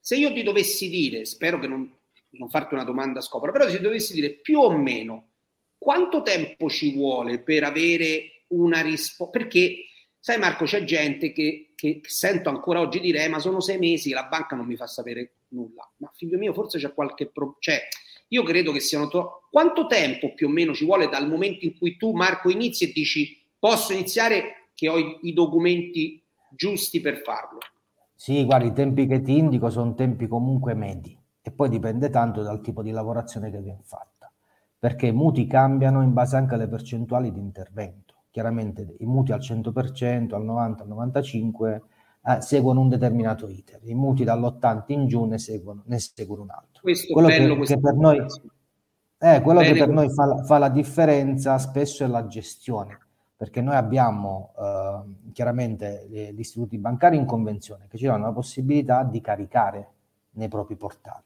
Se 0.00 0.16
io 0.16 0.32
ti 0.32 0.42
dovessi 0.42 0.88
dire, 0.88 1.24
spero 1.24 1.58
che 1.58 1.66
non, 1.66 1.90
non 2.30 2.50
farti 2.50 2.74
una 2.74 2.84
domanda 2.84 3.20
scopra, 3.20 3.52
però 3.52 3.68
se 3.68 3.76
ti 3.76 3.82
dovessi 3.82 4.14
dire 4.14 4.30
più 4.30 4.60
o 4.60 4.76
meno 4.76 5.30
quanto 5.78 6.22
tempo 6.22 6.68
ci 6.68 6.92
vuole 6.92 7.40
per 7.40 7.64
avere 7.64 8.44
una 8.48 8.80
risposta, 8.80 9.38
perché 9.38 9.84
sai 10.26 10.40
Marco 10.40 10.64
c'è 10.64 10.82
gente 10.82 11.30
che, 11.30 11.70
che, 11.76 12.00
sento 12.02 12.48
ancora 12.48 12.80
oggi 12.80 12.98
dire 12.98 13.22
eh, 13.22 13.28
ma 13.28 13.38
sono 13.38 13.60
sei 13.60 13.78
mesi 13.78 14.10
la 14.10 14.24
banca 14.24 14.56
non 14.56 14.66
mi 14.66 14.74
fa 14.74 14.88
sapere 14.88 15.34
nulla, 15.50 15.88
ma 15.98 16.10
figlio 16.16 16.36
mio 16.36 16.52
forse 16.52 16.80
c'è 16.80 16.92
qualche 16.92 17.26
problema, 17.26 17.58
cioè 17.60 17.82
io 18.26 18.42
credo 18.42 18.72
che 18.72 18.80
siano 18.80 19.06
to- 19.06 19.42
quanto 19.52 19.86
tempo 19.86 20.34
più 20.34 20.48
o 20.48 20.50
meno 20.50 20.74
ci 20.74 20.84
vuole 20.84 21.08
dal 21.08 21.28
momento 21.28 21.64
in 21.64 21.78
cui 21.78 21.96
tu 21.96 22.10
Marco 22.10 22.50
inizi 22.50 22.88
e 22.88 22.92
dici 22.92 23.40
posso 23.56 23.92
iniziare 23.92 24.70
che 24.74 24.88
ho 24.88 24.98
i, 24.98 25.16
i 25.22 25.32
documenti 25.32 26.20
giusti 26.50 27.00
per 27.00 27.18
farlo. 27.18 27.58
Sì, 28.12 28.44
guarda, 28.44 28.66
i 28.66 28.72
tempi 28.72 29.06
che 29.06 29.22
ti 29.22 29.38
indico 29.38 29.70
sono 29.70 29.94
tempi 29.94 30.26
comunque 30.26 30.74
medi 30.74 31.16
e 31.40 31.52
poi 31.52 31.68
dipende 31.68 32.10
tanto 32.10 32.42
dal 32.42 32.60
tipo 32.62 32.82
di 32.82 32.90
lavorazione 32.90 33.52
che 33.52 33.60
viene 33.60 33.82
fatta, 33.84 34.32
perché 34.76 35.06
i 35.06 35.12
mutui 35.12 35.46
cambiano 35.46 36.02
in 36.02 36.12
base 36.12 36.34
anche 36.34 36.54
alle 36.54 36.66
percentuali 36.66 37.30
di 37.30 37.38
intervento. 37.38 38.05
Chiaramente 38.36 38.96
i 38.98 39.06
mutui 39.06 39.32
al 39.32 39.40
100%, 39.40 40.34
al 40.34 40.44
90%, 40.44 40.80
al 40.82 41.10
95% 41.10 41.80
eh, 42.22 42.42
seguono 42.42 42.82
un 42.82 42.90
determinato 42.90 43.48
iter, 43.48 43.80
i 43.84 43.94
mutui 43.94 44.26
dall'80 44.26 44.82
in 44.88 45.06
giù 45.06 45.24
ne 45.24 45.38
seguono, 45.38 45.84
ne 45.86 45.98
seguono 45.98 46.42
un 46.42 46.50
altro. 46.50 46.82
Questo 46.82 47.14
quello 47.14 47.28
bello, 47.28 47.54
che, 47.54 47.64
che 47.64 47.80
per 47.80 47.94
noi, 47.94 48.22
eh, 49.16 49.40
quello 49.40 49.60
che 49.60 49.72
per 49.72 49.88
noi 49.88 50.10
fa, 50.10 50.44
fa 50.44 50.58
la 50.58 50.68
differenza 50.68 51.56
spesso 51.56 52.04
è 52.04 52.06
la 52.08 52.26
gestione 52.26 52.98
perché 53.34 53.62
noi 53.62 53.76
abbiamo 53.76 54.52
eh, 54.58 55.32
chiaramente 55.32 56.06
gli 56.10 56.38
istituti 56.38 56.76
bancari 56.76 57.16
in 57.16 57.24
convenzione 57.24 57.86
che 57.88 57.96
ci 57.96 58.04
danno 58.04 58.26
la 58.26 58.32
possibilità 58.32 59.02
di 59.02 59.22
caricare 59.22 59.92
nei 60.32 60.48
propri 60.48 60.76
portali. 60.76 61.24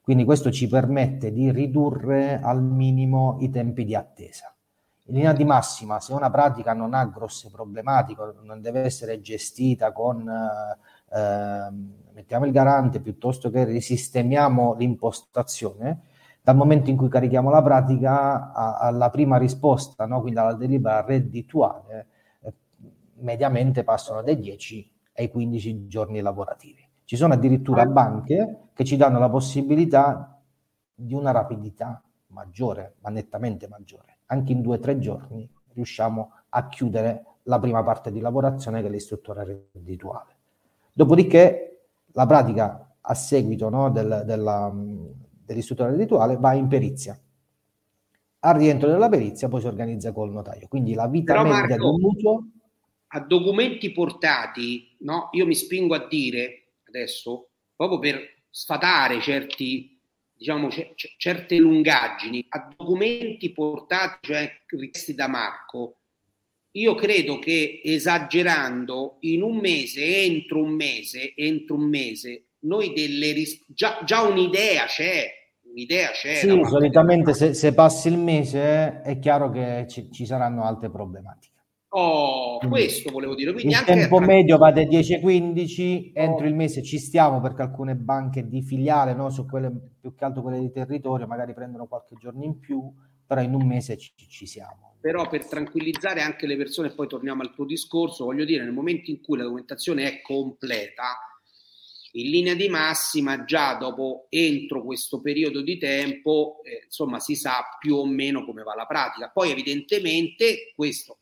Quindi 0.00 0.24
questo 0.24 0.50
ci 0.50 0.66
permette 0.66 1.30
di 1.30 1.52
ridurre 1.52 2.40
al 2.40 2.62
minimo 2.62 3.36
i 3.40 3.50
tempi 3.50 3.84
di 3.84 3.94
attesa. 3.94 4.50
In 5.08 5.14
linea 5.14 5.32
di 5.32 5.44
massima, 5.44 6.00
se 6.00 6.12
una 6.12 6.28
pratica 6.28 6.74
non 6.74 6.92
ha 6.92 7.06
grosse 7.06 7.48
problematiche, 7.50 8.34
non 8.42 8.60
deve 8.60 8.82
essere 8.82 9.22
gestita 9.22 9.90
con, 9.90 10.28
eh, 10.28 11.16
ehm, 11.16 11.92
mettiamo 12.12 12.44
il 12.44 12.52
garante 12.52 13.00
piuttosto 13.00 13.48
che 13.48 13.64
risistemiamo 13.64 14.74
l'impostazione, 14.74 16.02
dal 16.42 16.56
momento 16.56 16.90
in 16.90 16.96
cui 16.98 17.08
carichiamo 17.08 17.48
la 17.48 17.62
pratica 17.62 18.52
alla 18.52 19.08
prima 19.08 19.38
risposta, 19.38 20.04
no? 20.04 20.20
quindi 20.20 20.40
alla 20.40 20.54
delibera 20.54 21.02
reddituale, 21.02 22.06
eh, 22.40 22.52
mediamente 23.20 23.84
passano 23.84 24.22
dai 24.22 24.38
10 24.38 24.92
ai 25.14 25.30
15 25.30 25.86
giorni 25.86 26.20
lavorativi. 26.20 26.86
Ci 27.04 27.16
sono 27.16 27.32
addirittura 27.32 27.86
banche 27.86 28.68
che 28.74 28.84
ci 28.84 28.98
danno 28.98 29.18
la 29.18 29.30
possibilità 29.30 30.38
di 30.94 31.14
una 31.14 31.30
rapidità 31.30 32.02
maggiore, 32.26 32.96
ma 33.00 33.08
nettamente 33.08 33.68
maggiore. 33.68 34.17
Anche 34.30 34.52
in 34.52 34.62
due 34.62 34.76
o 34.76 34.80
tre 34.80 34.98
giorni 34.98 35.48
riusciamo 35.72 36.32
a 36.50 36.68
chiudere 36.68 37.24
la 37.44 37.58
prima 37.58 37.82
parte 37.82 38.10
di 38.10 38.20
lavorazione 38.20 38.80
che 38.80 38.88
è 38.88 38.90
l'istruttore 38.90 39.68
reddituale. 39.72 40.36
Dopodiché 40.92 41.86
la 42.12 42.26
pratica 42.26 42.96
a 43.00 43.14
seguito 43.14 43.68
no, 43.68 43.90
del, 43.90 44.22
della, 44.26 44.72
dell'istruttore 44.74 45.90
reddituale 45.90 46.36
va 46.36 46.52
in 46.52 46.68
perizia. 46.68 47.18
Al 48.40 48.54
rientro 48.54 48.88
della 48.88 49.08
perizia 49.08 49.48
poi 49.48 49.60
si 49.60 49.66
organizza 49.66 50.12
col 50.12 50.30
notaio. 50.30 50.68
Quindi 50.68 50.94
la 50.94 51.08
vita 51.08 51.32
Però 51.32 51.44
media 51.44 51.58
Marco, 51.60 51.74
del 51.74 52.00
mutuo... 52.00 52.46
A 53.08 53.20
documenti 53.20 53.90
portati, 53.92 54.94
no? 55.00 55.30
io 55.32 55.46
mi 55.46 55.54
spingo 55.54 55.94
a 55.94 56.06
dire 56.06 56.74
adesso, 56.88 57.48
proprio 57.74 57.98
per 57.98 58.20
sfatare 58.50 59.20
certi, 59.20 59.97
diciamo, 60.38 60.68
c- 60.68 60.94
c- 60.94 61.14
certe 61.18 61.56
lungaggini, 61.56 62.46
a 62.48 62.72
documenti 62.76 63.52
portati, 63.52 64.28
cioè 64.28 64.50
richiesti 64.66 65.14
da 65.14 65.28
Marco, 65.28 65.96
io 66.72 66.94
credo 66.94 67.38
che 67.38 67.80
esagerando 67.82 69.16
in 69.20 69.42
un 69.42 69.56
mese, 69.56 70.22
entro 70.22 70.62
un 70.62 70.70
mese, 70.74 71.34
entro 71.34 71.74
un 71.74 71.88
mese, 71.88 72.44
noi 72.60 72.92
delle 72.92 73.32
ris- 73.32 73.64
già, 73.66 74.00
già 74.04 74.22
un'idea 74.22 74.84
c'è, 74.84 75.28
un'idea 75.64 76.10
c'è. 76.10 76.34
Sì, 76.34 76.60
solitamente 76.64 77.34
se, 77.34 77.52
se, 77.54 77.74
passi 77.74 78.08
il 78.08 78.18
mese 78.18 79.00
è 79.02 79.18
chiaro 79.18 79.50
che 79.50 79.86
ci, 79.88 80.10
ci 80.12 80.24
saranno 80.24 80.64
altre 80.64 80.88
problematiche. 80.90 81.56
Oh, 81.90 82.58
questo 82.68 83.10
volevo 83.10 83.34
dire. 83.34 83.52
Quindi 83.52 83.72
il 83.72 83.84
tempo 83.84 84.18
medio 84.18 84.58
va 84.58 84.70
dai 84.70 84.86
10 84.86 85.14
ai 85.14 85.20
15, 85.20 86.12
oh. 86.14 86.20
entro 86.20 86.46
il 86.46 86.54
mese 86.54 86.82
ci 86.82 86.98
stiamo 86.98 87.40
perché 87.40 87.62
alcune 87.62 87.94
banche 87.94 88.46
di 88.46 88.62
filiale, 88.62 89.14
no, 89.14 89.30
su 89.30 89.46
quelle 89.46 89.72
più 89.98 90.14
che 90.14 90.24
altro 90.24 90.42
quelle 90.42 90.60
di 90.60 90.70
territorio, 90.70 91.26
magari 91.26 91.54
prendono 91.54 91.86
qualche 91.86 92.16
giorno 92.20 92.44
in 92.44 92.58
più, 92.58 92.92
però 93.26 93.40
in 93.40 93.54
un 93.54 93.66
mese 93.66 93.96
ci, 93.96 94.12
ci 94.16 94.46
siamo. 94.46 94.96
Però 95.00 95.28
per 95.28 95.46
tranquillizzare 95.46 96.20
anche 96.20 96.46
le 96.46 96.56
persone, 96.56 96.90
poi 96.90 97.06
torniamo 97.06 97.40
al 97.42 97.54
tuo 97.54 97.64
discorso, 97.64 98.24
voglio 98.24 98.44
dire, 98.44 98.64
nel 98.64 98.72
momento 98.72 99.10
in 99.10 99.22
cui 99.22 99.38
la 99.38 99.44
documentazione 99.44 100.04
è 100.04 100.20
completa, 100.20 101.16
in 102.12 102.30
linea 102.30 102.54
di 102.54 102.68
massima 102.68 103.44
già 103.44 103.74
dopo 103.74 104.26
entro 104.30 104.82
questo 104.82 105.20
periodo 105.20 105.60
di 105.60 105.76
tempo 105.76 106.60
eh, 106.64 106.84
insomma 106.84 107.20
si 107.20 107.34
sa 107.34 107.62
più 107.78 107.96
o 107.96 108.06
meno 108.06 108.46
come 108.46 108.62
va 108.62 108.74
la 108.74 108.86
pratica 108.86 109.30
poi 109.30 109.50
evidentemente 109.50 110.72
questo 110.74 111.18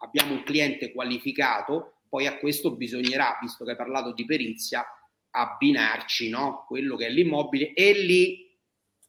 abbiamo 0.00 0.34
un 0.34 0.42
cliente 0.42 0.92
qualificato 0.92 2.02
poi 2.08 2.26
a 2.26 2.38
questo 2.38 2.74
bisognerà 2.74 3.38
visto 3.40 3.64
che 3.64 3.70
hai 3.70 3.76
parlato 3.76 4.12
di 4.12 4.24
perizia 4.24 4.84
abbinarci 5.30 6.28
no? 6.28 6.64
quello 6.66 6.96
che 6.96 7.06
è 7.06 7.10
l'immobile 7.10 7.72
e 7.72 7.92
lì 7.92 8.48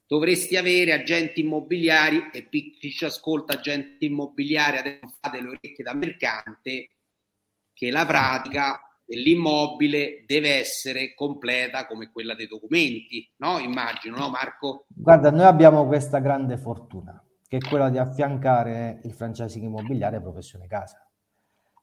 dovresti 0.05 0.55
avere 0.57 0.93
agenti 0.93 1.41
immobiliari 1.41 2.29
e 2.31 2.47
chi 2.49 2.91
ci 2.91 3.05
ascolta 3.05 3.53
agenti 3.53 4.05
immobiliari 4.05 4.77
adesso 4.77 5.13
fate 5.19 5.41
le 5.41 5.47
orecchie 5.47 5.83
da 5.83 5.93
mercante 5.93 6.89
che 7.73 7.89
la 7.89 8.05
pratica 8.05 8.79
l'immobile 9.15 10.23
deve 10.25 10.59
essere 10.59 11.13
completa 11.13 11.85
come 11.85 12.11
quella 12.11 12.35
dei 12.35 12.47
documenti, 12.47 13.29
no? 13.37 13.59
Immagino, 13.59 14.17
no 14.17 14.29
Marco? 14.29 14.85
Guarda, 14.87 15.31
noi 15.31 15.45
abbiamo 15.45 15.85
questa 15.85 16.19
grande 16.19 16.57
fortuna, 16.57 17.21
che 17.51 17.57
è 17.57 17.67
quella 17.67 17.89
di 17.89 17.97
affiancare 17.97 19.01
il 19.03 19.11
franchising 19.11 19.65
immobiliare 19.65 20.15
a 20.15 20.21
professione 20.21 20.67
casa. 20.67 21.05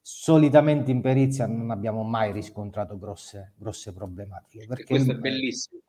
solitamente 0.01 0.89
in 0.89 0.99
perizia 0.99 1.45
non 1.45 1.69
abbiamo 1.69 2.01
mai 2.01 2.31
riscontrato 2.31 2.97
grosse, 2.97 3.53
grosse 3.55 3.93
problematiche. 3.93 4.65
Perché, 4.65 4.85
questo 4.85 5.11
è 5.11 5.15
bellissimo. 5.15 5.81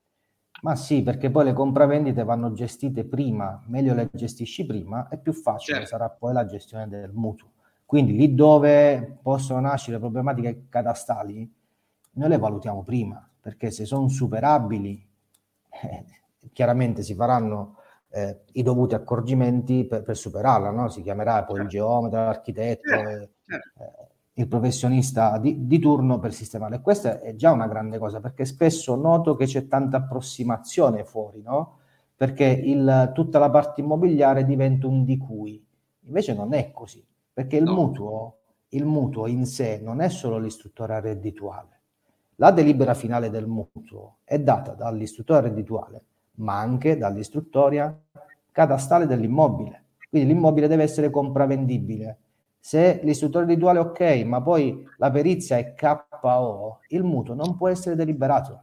Ma 0.60 0.76
sì, 0.76 1.02
perché 1.02 1.30
poi 1.30 1.46
le 1.46 1.52
compravendite 1.54 2.24
vanno 2.24 2.52
gestite 2.52 3.06
prima, 3.06 3.62
meglio 3.68 3.94
le 3.94 4.10
gestisci 4.12 4.66
prima 4.66 5.08
e 5.08 5.16
più 5.16 5.32
facile 5.32 5.78
certo. 5.78 5.88
sarà 5.88 6.10
poi 6.10 6.34
la 6.34 6.44
gestione 6.44 6.86
del 6.86 7.12
mutuo. 7.14 7.52
Quindi 7.86 8.14
lì 8.14 8.34
dove 8.34 9.18
possono 9.22 9.60
nascere 9.60 9.98
problematiche 9.98 10.66
catastali, 10.68 11.50
noi 12.12 12.28
le 12.28 12.36
valutiamo 12.36 12.82
prima, 12.82 13.26
perché 13.40 13.70
se 13.70 13.86
sono 13.86 14.08
superabili, 14.08 15.02
eh, 15.70 16.04
chiaramente 16.52 17.02
si 17.02 17.14
faranno 17.14 17.78
eh, 18.10 18.40
i 18.52 18.62
dovuti 18.62 18.94
accorgimenti 18.94 19.84
per, 19.84 20.02
per 20.02 20.16
superarla, 20.16 20.70
no? 20.70 20.88
si 20.88 21.02
chiamerà 21.02 21.44
poi 21.44 21.56
certo. 21.56 21.62
il 21.62 21.68
geometra, 21.68 22.24
l'architetto, 22.24 22.88
certo. 22.88 23.08
Eh, 23.10 23.30
certo. 23.46 23.82
Eh, 23.82 24.08
il 24.34 24.48
professionista 24.48 25.38
di, 25.38 25.66
di, 25.66 25.78
turno 25.78 26.18
per 26.18 26.32
sistemare. 26.32 26.76
E 26.76 26.80
questa 26.80 27.20
è 27.20 27.34
già 27.34 27.52
una 27.52 27.66
grande 27.66 27.98
cosa, 27.98 28.20
perché 28.20 28.44
spesso 28.44 28.94
noto 28.96 29.36
che 29.36 29.44
c'è 29.44 29.68
tanta 29.68 29.98
approssimazione 29.98 31.04
fuori, 31.04 31.42
no? 31.42 31.78
perché 32.16 32.44
il, 32.44 33.12
tutta 33.14 33.38
la 33.38 33.50
parte 33.50 33.80
immobiliare 33.80 34.44
diventa 34.44 34.86
un 34.86 35.04
di 35.04 35.16
cui. 35.18 35.64
Invece 36.04 36.34
non 36.34 36.54
è 36.54 36.70
così, 36.70 37.04
perché 37.32 37.56
il, 37.56 37.64
no. 37.64 37.74
mutuo, 37.74 38.38
il 38.70 38.84
mutuo 38.84 39.26
in 39.26 39.46
sé 39.46 39.78
non 39.82 40.00
è 40.00 40.08
solo 40.08 40.38
l'istruttore 40.38 41.00
reddituale. 41.00 41.80
La 42.36 42.50
delibera 42.50 42.94
finale 42.94 43.30
del 43.30 43.46
mutuo 43.46 44.18
è 44.24 44.38
data 44.38 44.72
dall'istruttore 44.72 45.48
reddituale, 45.48 46.04
ma 46.40 46.58
anche 46.58 46.96
dall'istruttoria 46.96 47.96
catastale 48.50 49.06
dell'immobile. 49.06 49.84
Quindi 50.08 50.32
l'immobile 50.32 50.68
deve 50.68 50.82
essere 50.82 51.10
compravendibile 51.10 52.18
se 52.60 53.00
l'istruttore 53.02 53.46
rituale 53.46 53.78
è 53.78 53.82
ok, 53.82 54.24
ma 54.26 54.42
poi 54.42 54.86
la 54.98 55.10
perizia 55.10 55.56
è 55.56 55.74
KO, 55.74 56.80
il 56.88 57.02
mutuo 57.02 57.34
non 57.34 57.56
può 57.56 57.68
essere 57.68 57.96
deliberato. 57.96 58.62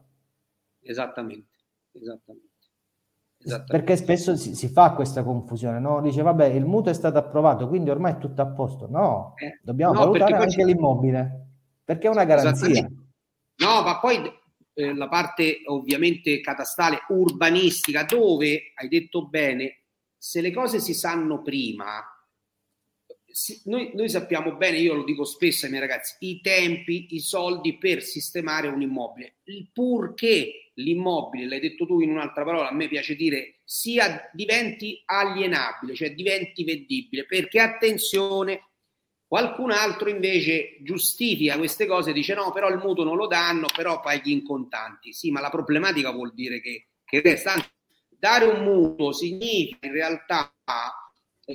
Esattamente, 0.82 1.58
esattamente. 1.94 2.48
esattamente. 3.40 3.72
Perché 3.72 3.98
spesso 3.98 4.36
si, 4.36 4.54
si, 4.54 4.68
fa 4.70 4.94
questa 4.94 5.24
confusione, 5.24 5.80
no? 5.80 6.00
Dice, 6.02 6.22
vabbè, 6.22 6.46
il 6.46 6.64
mutuo 6.64 6.92
è 6.92 6.94
stato 6.94 7.18
approvato, 7.18 7.68
quindi 7.68 7.90
ormai 7.90 8.14
è 8.14 8.18
tutto 8.20 8.44
a 8.44 8.46
posto. 8.46 8.88
No, 8.88 9.34
eh, 9.38 9.60
dobbiamo 9.64 9.94
no, 9.94 10.00
valutare 10.00 10.36
anche 10.36 10.64
l'immobile, 10.64 11.48
perché 11.84 12.08
è 12.08 12.12
una 12.12 12.24
garanzia. 12.24 12.84
No, 12.84 13.82
ma 13.82 14.00
poi 14.00 14.22
eh, 14.78 14.94
la 14.94 15.08
parte 15.08 15.62
ovviamente 15.66 16.40
catastale, 16.40 17.00
urbanistica, 17.10 18.04
dove, 18.04 18.74
hai 18.76 18.88
detto 18.88 19.26
bene, 19.28 19.86
se 20.16 20.40
le 20.40 20.52
cose 20.52 20.80
si 20.80 20.94
sanno 20.94 21.42
prima, 21.42 22.04
noi, 23.66 23.92
noi, 23.96 24.08
sappiamo 24.08 24.56
bene, 24.56 24.78
io 24.78 24.94
lo 24.94 25.04
dico 25.04 25.24
spesso 25.24 25.66
ai 25.66 25.72
miei 25.72 25.84
ragazzi, 25.86 26.16
i 26.20 26.42
tempi, 26.42 27.08
i 27.12 27.20
soldi 27.20 27.78
per 27.78 28.04
sistemare 28.04 28.68
un 28.68 28.82
immobile, 28.82 29.38
purché 29.74 30.72
l'immobile, 30.76 31.48
l'hai 31.48 31.60
detto 31.60 31.88
tu 31.88 32.00
in 32.00 32.12
un'altra 32.12 32.44
parola, 32.44 32.70
a 32.70 32.74
me 32.74 32.88
piace 32.88 33.16
dire, 33.16 33.62
sia 33.64 34.30
diventi 34.32 35.02
alienabile, 35.06 35.96
cioè 35.96 36.14
diventi 36.14 36.64
vendibile, 36.64 37.26
perché 37.26 37.60
attenzione, 37.60 38.67
qualcun 39.28 39.72
altro 39.72 40.10
invece 40.10 40.78
giustifica 40.82 41.58
queste 41.58 41.86
cose, 41.86 42.14
dice 42.14 42.34
no, 42.34 42.52
però 42.52 42.70
il 42.70 42.78
mutuo 42.78 43.04
non 43.04 43.18
lo 43.18 43.28
danno, 43.28 43.68
però 43.76 44.00
paghi 44.00 44.32
in 44.32 44.44
contanti. 44.44 45.14
Sì, 45.14 45.32
ma 45.32 45.42
la 45.42 45.50
problematica 45.50 46.12
vuol 46.12 46.34
dire 46.34 46.62
che, 46.62 46.88
che 47.04 47.22
resta, 47.22 47.54
dare 48.10 48.46
un 48.46 48.64
mutuo 48.64 49.12
significa 49.12 49.86
in 49.86 49.94
realtà 49.94 50.52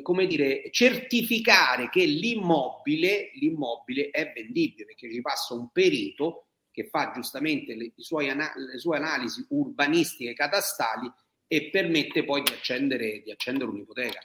come 0.00 0.26
dire, 0.26 0.70
certificare 0.70 1.90
che 1.90 2.06
l'immobile, 2.06 3.30
l'immobile 3.34 4.08
è 4.08 4.32
vendibile, 4.34 4.86
perché 4.86 5.12
ci 5.12 5.20
passa 5.20 5.52
un 5.52 5.70
perito 5.70 6.46
che 6.70 6.88
fa 6.88 7.12
giustamente 7.14 7.74
le, 7.74 7.92
suoi, 7.96 8.34
le 8.34 8.78
sue 8.78 8.96
analisi 8.96 9.44
urbanistiche 9.50 10.32
catastali 10.32 11.12
e 11.46 11.68
permette 11.68 12.24
poi 12.24 12.40
di 12.42 12.52
accendere, 12.52 13.20
di 13.22 13.30
accendere 13.30 13.68
un'ipoteca. 13.70 14.20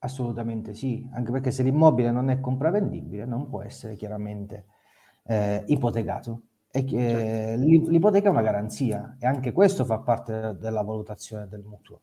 Assolutamente 0.00 0.74
sì, 0.74 1.06
anche 1.12 1.30
perché 1.30 1.50
se 1.50 1.62
l'immobile 1.62 2.10
non 2.10 2.30
è 2.30 2.40
compravendibile 2.40 3.24
non 3.26 3.48
può 3.48 3.62
essere 3.62 3.96
chiaramente 3.96 4.66
eh, 5.24 5.62
ipotecato. 5.66 6.42
E, 6.70 6.86
eh, 6.92 7.56
l'ipoteca 7.56 8.28
è 8.28 8.30
una 8.30 8.42
garanzia 8.42 9.16
e 9.18 9.26
anche 9.26 9.52
questo 9.52 9.84
fa 9.84 9.98
parte 9.98 10.56
della 10.58 10.82
valutazione 10.82 11.48
del 11.48 11.62
mutuo 11.62 12.00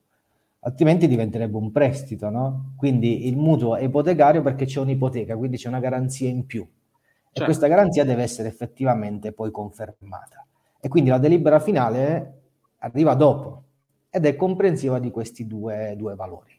altrimenti 0.68 1.08
diventerebbe 1.08 1.56
un 1.58 1.72
prestito, 1.72 2.30
no? 2.30 2.74
Quindi 2.76 3.28
il 3.28 3.38
mutuo 3.38 3.78
è 3.78 3.84
ipotecario 3.84 4.42
perché 4.42 4.66
c'è 4.66 4.80
un'ipoteca, 4.80 5.36
quindi 5.38 5.58
c'è 5.58 5.70
una 5.70 5.80
garanzia 5.80 6.30
in 6.30 6.46
più. 6.46 6.62
Certo. 6.62 7.42
E 7.42 7.44
questa 7.46 7.68
garanzia 7.68 8.04
deve 8.04 8.24
essere 8.24 8.50
effettivamente 8.50 9.32
poi 9.32 9.50
confermata. 9.52 10.46
E 10.80 10.88
quindi 10.90 11.10
la 11.10 11.18
delibera 11.18 11.60
finale 11.60 12.42
arriva 12.80 13.14
dopo 13.14 13.64
ed 14.10 14.26
è 14.26 14.36
comprensiva 14.36 15.00
di 15.00 15.10
questi 15.12 15.48
due, 15.48 15.96
due 15.98 16.16
valori. 16.16 16.57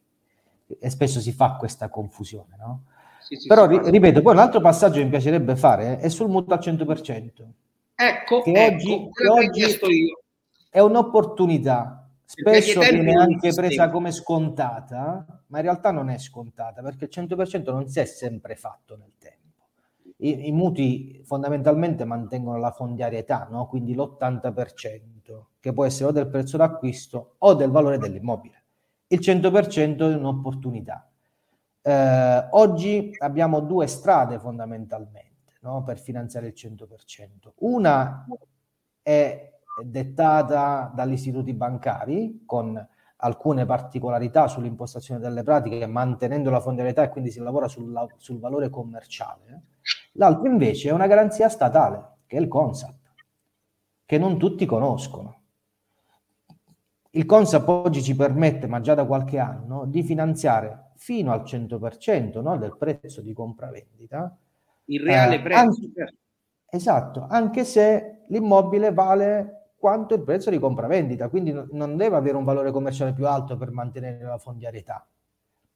E 0.78 0.90
spesso 0.90 1.20
si 1.20 1.32
fa 1.32 1.56
questa 1.56 1.88
confusione, 1.88 2.56
no? 2.58 2.82
Sì, 3.20 3.36
sì, 3.36 3.48
Però, 3.48 3.66
ri- 3.66 3.90
ripeto, 3.90 4.22
poi 4.22 4.34
un 4.34 4.40
altro 4.40 4.60
passaggio 4.60 4.98
che 4.98 5.04
mi 5.04 5.10
piacerebbe 5.10 5.56
fare 5.56 5.98
è 5.98 6.08
sul 6.08 6.28
mutuo 6.28 6.54
al 6.54 6.60
100%. 6.60 7.52
Ecco, 7.94 8.42
che 8.42 8.52
ecco, 8.52 8.74
oggi, 8.74 9.10
che 9.12 9.28
oggi 9.28 10.14
è 10.70 10.80
un'opportunità 10.80 12.08
spesso 12.24 12.80
viene 12.80 13.14
anche 13.14 13.52
presa 13.54 13.88
come 13.88 14.12
scontata, 14.12 15.24
ma 15.46 15.58
in 15.58 15.64
realtà 15.64 15.90
non 15.90 16.10
è 16.10 16.18
scontata 16.18 16.82
perché 16.82 17.04
il 17.04 17.10
100% 17.10 17.72
non 17.72 17.88
si 17.88 18.00
è 18.00 18.04
sempre 18.04 18.54
fatto 18.54 18.96
nel 18.96 19.12
tempo. 19.18 19.36
I, 20.18 20.48
i 20.48 20.52
mutui 20.52 21.22
fondamentalmente 21.24 22.04
mantengono 22.04 22.58
la 22.58 22.70
fondiarietà, 22.70 23.48
no? 23.50 23.66
quindi 23.66 23.94
l'80%, 23.94 25.42
che 25.58 25.72
può 25.72 25.86
essere 25.86 26.10
o 26.10 26.12
del 26.12 26.28
prezzo 26.28 26.58
d'acquisto 26.58 27.36
o 27.38 27.54
del 27.54 27.70
valore 27.70 27.98
dell'immobile. 27.98 28.64
Il 29.08 29.20
100% 29.20 29.98
è 29.98 30.14
un'opportunità. 30.14 31.10
Eh, 31.80 32.48
oggi 32.50 33.14
abbiamo 33.18 33.60
due 33.60 33.86
strade 33.86 34.38
fondamentalmente 34.38 35.54
no? 35.62 35.82
per 35.82 35.98
finanziare 35.98 36.48
il 36.48 36.54
100%. 36.54 37.52
Una 37.60 38.26
è 39.02 39.52
dettata 39.82 40.92
dagli 40.94 41.12
istituti 41.12 41.54
bancari 41.54 42.42
con 42.44 42.86
alcune 43.20 43.64
particolarità 43.64 44.46
sull'impostazione 44.46 45.20
delle 45.20 45.42
pratiche, 45.42 45.86
mantenendo 45.86 46.50
la 46.50 46.60
fondiarietà 46.60 47.02
e 47.02 47.08
quindi 47.08 47.30
si 47.30 47.40
lavora 47.40 47.66
sul, 47.66 47.92
sul 48.16 48.38
valore 48.38 48.70
commerciale. 48.70 49.62
L'altro 50.12 50.46
invece 50.46 50.90
è 50.90 50.92
una 50.92 51.06
garanzia 51.06 51.48
statale, 51.48 52.18
che 52.26 52.36
è 52.36 52.40
il 52.40 52.48
CONSAP, 52.48 52.94
che 54.04 54.18
non 54.18 54.38
tutti 54.38 54.66
conoscono. 54.66 55.37
Il 57.10 57.24
CONSAP 57.24 57.68
oggi 57.68 58.02
ci 58.02 58.14
permette, 58.14 58.66
ma 58.66 58.80
già 58.80 58.94
da 58.94 59.06
qualche 59.06 59.38
anno, 59.38 59.86
di 59.86 60.02
finanziare 60.02 60.90
fino 60.96 61.32
al 61.32 61.42
100% 61.42 62.42
no, 62.42 62.58
del 62.58 62.76
prezzo 62.76 63.22
di 63.22 63.32
compravendita. 63.32 64.36
Il 64.86 65.02
reale 65.02 65.36
eh, 65.36 65.40
prezzo. 65.40 65.60
Anche, 65.60 65.90
certo. 65.94 66.16
esatto, 66.68 67.26
anche 67.28 67.64
se 67.64 68.24
l'immobile 68.28 68.92
vale 68.92 69.72
quanto 69.78 70.14
il 70.14 70.22
prezzo 70.22 70.50
di 70.50 70.58
compravendita, 70.58 71.28
quindi 71.28 71.52
non 71.52 71.96
deve 71.96 72.16
avere 72.16 72.36
un 72.36 72.44
valore 72.44 72.72
commerciale 72.72 73.12
più 73.12 73.26
alto 73.26 73.56
per 73.56 73.70
mantenere 73.70 74.24
la 74.24 74.38
fondiarietà, 74.38 75.06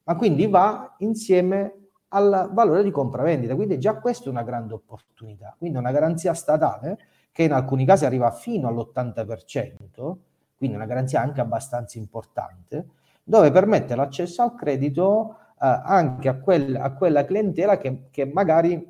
ma 0.05 0.17
quindi 0.17 0.47
va 0.49 0.97
insieme 0.99 1.77
al 2.09 2.51
valore 2.53 2.83
di 2.83 2.91
compravendita, 2.91 3.55
quindi 3.55 3.79
già 3.79 3.99
questa 4.01 4.27
è 4.27 4.29
una 4.29 4.43
grande 4.43 4.75
opportunità, 4.75 5.55
quindi 5.57 5.79
una 5.79 5.93
garanzia 5.93 6.35
statale 6.35 6.99
che 7.31 7.45
in 7.45 7.53
alcuni 7.53 7.87
casi 7.87 8.05
arriva 8.05 8.31
fino 8.33 8.69
all'80%, 8.69 10.17
quindi 10.63 10.79
una 10.79 10.87
garanzia 10.87 11.21
anche 11.21 11.41
abbastanza 11.41 11.99
importante, 11.99 12.87
dove 13.25 13.51
permette 13.51 13.97
l'accesso 13.97 14.43
al 14.43 14.55
credito 14.55 15.39
eh, 15.61 15.67
anche 15.67 16.29
a, 16.29 16.39
quel, 16.39 16.77
a, 16.77 16.93
quella 16.93 17.25
clientela 17.25 17.79
che, 17.79 18.05
che 18.13 18.27
magari 18.27 18.89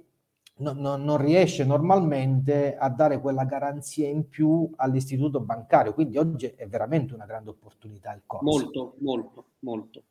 no, 0.58 0.72
no, 0.74 0.96
non 0.96 1.16
riesce 1.16 1.64
normalmente 1.64 2.76
a 2.76 2.90
dare 2.90 3.22
quella 3.22 3.44
garanzia 3.44 4.06
in 4.06 4.28
più 4.28 4.70
all'istituto 4.76 5.40
bancario. 5.40 5.94
Quindi 5.94 6.18
oggi 6.18 6.44
è 6.44 6.68
veramente 6.68 7.14
una 7.14 7.24
grande 7.24 7.48
opportunità 7.48 8.12
il 8.12 8.20
CONSAP. 8.26 8.62
Molto, 8.62 8.96
molto, 8.98 9.44
molto. 9.60 10.02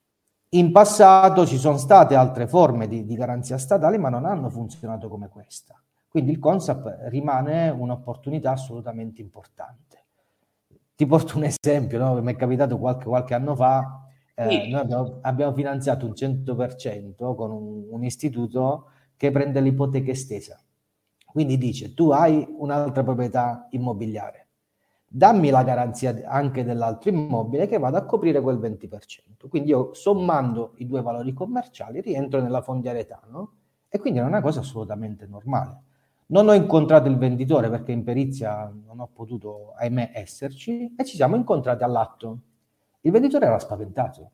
In 0.53 0.71
passato 0.71 1.45
ci 1.45 1.57
sono 1.57 1.77
state 1.77 2.15
altre 2.15 2.47
forme 2.47 2.87
di, 2.87 3.05
di 3.05 3.13
garanzia 3.13 3.59
statale, 3.59 3.99
ma 3.99 4.09
non 4.09 4.25
hanno 4.25 4.49
funzionato 4.49 5.09
come 5.09 5.29
questa. 5.29 5.79
Quindi 6.09 6.31
il 6.31 6.39
CONSAP 6.39 7.01
rimane 7.09 7.69
un'opportunità 7.69 8.49
assolutamente 8.49 9.21
importante. 9.21 10.00
Ti 11.01 11.07
porto 11.07 11.37
un 11.37 11.45
esempio, 11.45 11.97
no? 11.97 12.21
mi 12.21 12.31
è 12.31 12.35
capitato 12.35 12.77
qualche, 12.77 13.05
qualche 13.05 13.33
anno 13.33 13.55
fa, 13.55 14.05
eh, 14.35 14.47
sì. 14.47 14.69
noi 14.69 14.81
abbiamo, 14.81 15.17
abbiamo, 15.21 15.51
finanziato 15.51 16.05
un 16.05 16.11
100% 16.11 17.33
con 17.33 17.49
un, 17.49 17.87
un 17.89 18.03
istituto 18.03 18.91
che 19.17 19.31
prende 19.31 19.61
l'ipoteca 19.61 20.11
estesa. 20.11 20.63
Quindi 21.25 21.57
dice, 21.57 21.95
tu 21.95 22.11
hai 22.11 22.47
un'altra 22.55 23.03
proprietà 23.03 23.65
immobiliare, 23.71 24.49
dammi 25.07 25.49
la 25.49 25.63
garanzia 25.63 26.15
anche 26.23 26.63
dell'altro 26.63 27.09
immobile 27.09 27.65
che 27.65 27.79
vada 27.79 27.97
a 27.97 28.05
coprire 28.05 28.39
quel 28.39 28.59
20%. 28.59 29.47
Quindi 29.49 29.69
io 29.69 29.95
sommando 29.95 30.73
i 30.75 30.85
due 30.85 31.01
valori 31.01 31.33
commerciali 31.33 31.99
rientro 32.01 32.39
nella 32.41 32.61
fondiarietà, 32.61 33.23
no? 33.27 33.53
E 33.89 33.97
quindi 33.97 34.19
è 34.19 34.23
una 34.23 34.39
cosa 34.39 34.59
assolutamente 34.59 35.25
normale. 35.25 35.81
Non 36.31 36.47
ho 36.47 36.53
incontrato 36.53 37.09
il 37.09 37.17
venditore 37.17 37.69
perché 37.69 37.91
in 37.91 38.03
perizia 38.03 38.71
non 38.85 39.01
ho 39.01 39.09
potuto, 39.13 39.73
ahimè, 39.75 40.11
esserci 40.13 40.95
e 40.97 41.03
ci 41.03 41.17
siamo 41.17 41.35
incontrati 41.35 41.83
all'atto. 41.83 42.37
Il 43.01 43.11
venditore 43.11 43.47
era 43.47 43.59
spaventato 43.59 44.31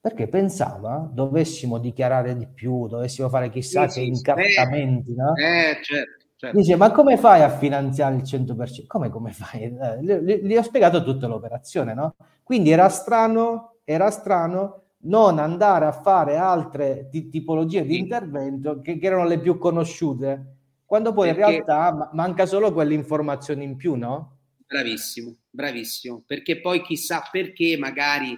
perché 0.00 0.28
pensava 0.28 1.08
dovessimo 1.10 1.78
dichiarare 1.78 2.36
di 2.36 2.46
più, 2.46 2.86
dovessimo 2.86 3.28
fare 3.28 3.50
chissà 3.50 3.88
sì, 3.88 4.00
che 4.00 4.04
sì, 4.04 4.10
incattamenti, 4.12 5.10
eh, 5.10 5.14
no? 5.16 5.34
Eh, 5.34 5.82
certo, 5.82 6.26
certo. 6.36 6.56
Dice, 6.56 6.76
ma 6.76 6.92
come 6.92 7.16
fai 7.16 7.42
a 7.42 7.48
finanziare 7.48 8.14
il 8.14 8.22
100%? 8.22 8.86
Come, 8.86 9.08
come 9.08 9.32
fai? 9.32 9.62
Eh, 9.62 10.40
gli 10.40 10.54
ho 10.56 10.62
spiegato 10.62 11.02
tutta 11.02 11.26
l'operazione, 11.26 11.94
no? 11.94 12.14
Quindi 12.44 12.70
era 12.70 12.88
strano, 12.88 13.78
era 13.82 14.08
strano 14.10 14.82
non 15.04 15.38
andare 15.38 15.86
a 15.86 15.92
fare 15.92 16.36
altre 16.36 17.08
t- 17.10 17.28
tipologie 17.28 17.84
di 17.84 17.98
intervento 17.98 18.80
che, 18.80 18.98
che, 18.98 19.06
erano 19.06 19.24
le 19.26 19.38
più 19.38 19.58
conosciute, 19.58 20.53
quando 20.84 21.12
poi 21.12 21.34
perché... 21.34 21.40
in 21.40 21.64
realtà 21.64 22.10
manca 22.12 22.46
solo 22.46 22.72
quell'informazione 22.72 23.64
in 23.64 23.76
più, 23.76 23.94
no? 23.94 24.38
Bravissimo, 24.66 25.36
bravissimo, 25.50 26.24
perché 26.26 26.60
poi 26.60 26.82
chissà 26.82 27.28
perché 27.30 27.76
magari 27.76 28.34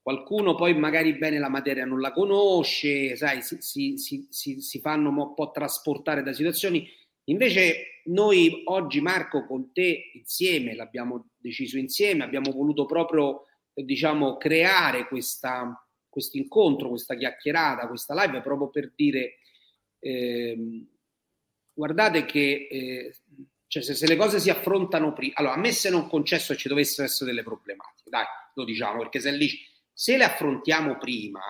qualcuno 0.00 0.56
poi 0.56 0.76
magari 0.76 1.16
bene 1.16 1.38
la 1.38 1.48
materia 1.48 1.84
non 1.84 2.00
la 2.00 2.12
conosce, 2.12 3.14
sai, 3.16 3.40
si, 3.42 3.96
si, 3.96 4.26
si, 4.28 4.60
si 4.60 4.80
fanno 4.80 5.10
un 5.10 5.34
po' 5.34 5.50
trasportare 5.50 6.22
da 6.22 6.32
situazioni. 6.32 6.88
Invece 7.26 8.00
noi 8.06 8.62
oggi 8.64 9.00
Marco 9.00 9.46
con 9.46 9.72
te 9.72 10.10
insieme, 10.14 10.74
l'abbiamo 10.74 11.28
deciso 11.36 11.78
insieme, 11.78 12.24
abbiamo 12.24 12.50
voluto 12.50 12.84
proprio 12.84 13.46
diciamo, 13.72 14.36
creare 14.36 15.06
questo 15.06 16.36
incontro, 16.36 16.88
questa 16.88 17.14
chiacchierata, 17.14 17.86
questa 17.86 18.14
live 18.14 18.40
proprio 18.40 18.70
per 18.70 18.92
dire 18.94 19.34
eh, 20.00 20.86
guardate 21.72 22.24
che 22.24 22.68
eh, 22.70 23.16
cioè 23.66 23.82
se, 23.82 23.94
se, 23.94 24.06
le 24.06 24.16
cose 24.16 24.38
si 24.38 24.50
affrontano 24.50 25.12
prima, 25.12 25.34
allora 25.36 25.54
a 25.54 25.58
me 25.58 25.72
se 25.72 25.88
non 25.88 26.08
concesso 26.08 26.54
ci 26.54 26.68
dovessero 26.68 27.06
essere 27.06 27.30
delle 27.30 27.42
problematiche, 27.42 28.10
dai, 28.10 28.26
lo 28.54 28.64
diciamo, 28.64 28.98
perché 28.98 29.18
se, 29.18 29.30
lì, 29.32 29.50
se 29.92 30.16
le 30.16 30.24
affrontiamo 30.24 30.98
prima, 30.98 31.40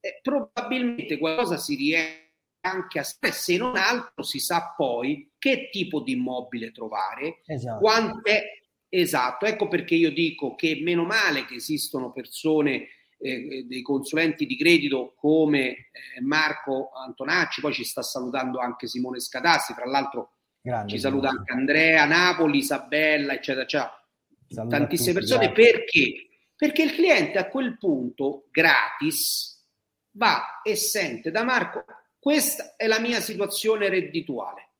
eh, 0.00 0.20
probabilmente 0.22 1.18
qualcosa 1.18 1.58
si 1.58 1.74
riesce 1.74 2.26
anche 2.60 2.98
a 2.98 3.04
se 3.04 3.56
non 3.56 3.76
altro 3.76 4.22
si 4.22 4.38
sa 4.40 4.74
poi 4.76 5.32
che 5.38 5.68
tipo 5.70 6.00
di 6.00 6.12
immobile 6.12 6.72
trovare, 6.72 7.42
esatto. 7.46 7.78
quante, 7.78 8.58
Esatto, 8.90 9.44
ecco 9.44 9.68
perché 9.68 9.94
io 9.94 10.10
dico 10.10 10.54
che 10.54 10.80
meno 10.82 11.04
male 11.04 11.44
che 11.44 11.56
esistono 11.56 12.10
persone, 12.10 12.88
eh, 13.18 13.58
eh, 13.58 13.62
dei 13.64 13.82
consulenti 13.82 14.46
di 14.46 14.56
credito 14.56 15.14
come 15.16 15.68
eh, 15.68 16.20
Marco 16.20 16.90
Antonacci, 16.94 17.60
poi 17.60 17.72
ci 17.72 17.84
sta 17.84 18.02
salutando 18.02 18.58
anche 18.58 18.86
Simone 18.86 19.20
Scadassi, 19.20 19.74
tra 19.74 19.86
l'altro 19.86 20.32
Grande, 20.60 20.90
ci 20.90 20.98
saluta 20.98 21.28
anche 21.28 21.52
Andrea 21.52 22.04
Napoli, 22.04 22.58
Isabella, 22.58 23.32
eccetera, 23.32 23.64
eccetera. 23.64 23.92
Saluta 24.48 24.78
tantissime 24.78 25.12
persone 25.14 25.52
grazie. 25.52 25.72
perché? 25.72 26.26
Perché 26.56 26.82
il 26.82 26.92
cliente 26.92 27.38
a 27.38 27.48
quel 27.48 27.76
punto 27.78 28.48
gratis 28.50 29.64
va 30.12 30.60
e 30.62 30.74
sente 30.74 31.30
da 31.30 31.44
Marco 31.44 31.84
questa 32.18 32.74
è 32.76 32.86
la 32.86 32.98
mia 32.98 33.20
situazione 33.20 33.88
reddituale. 33.88 34.72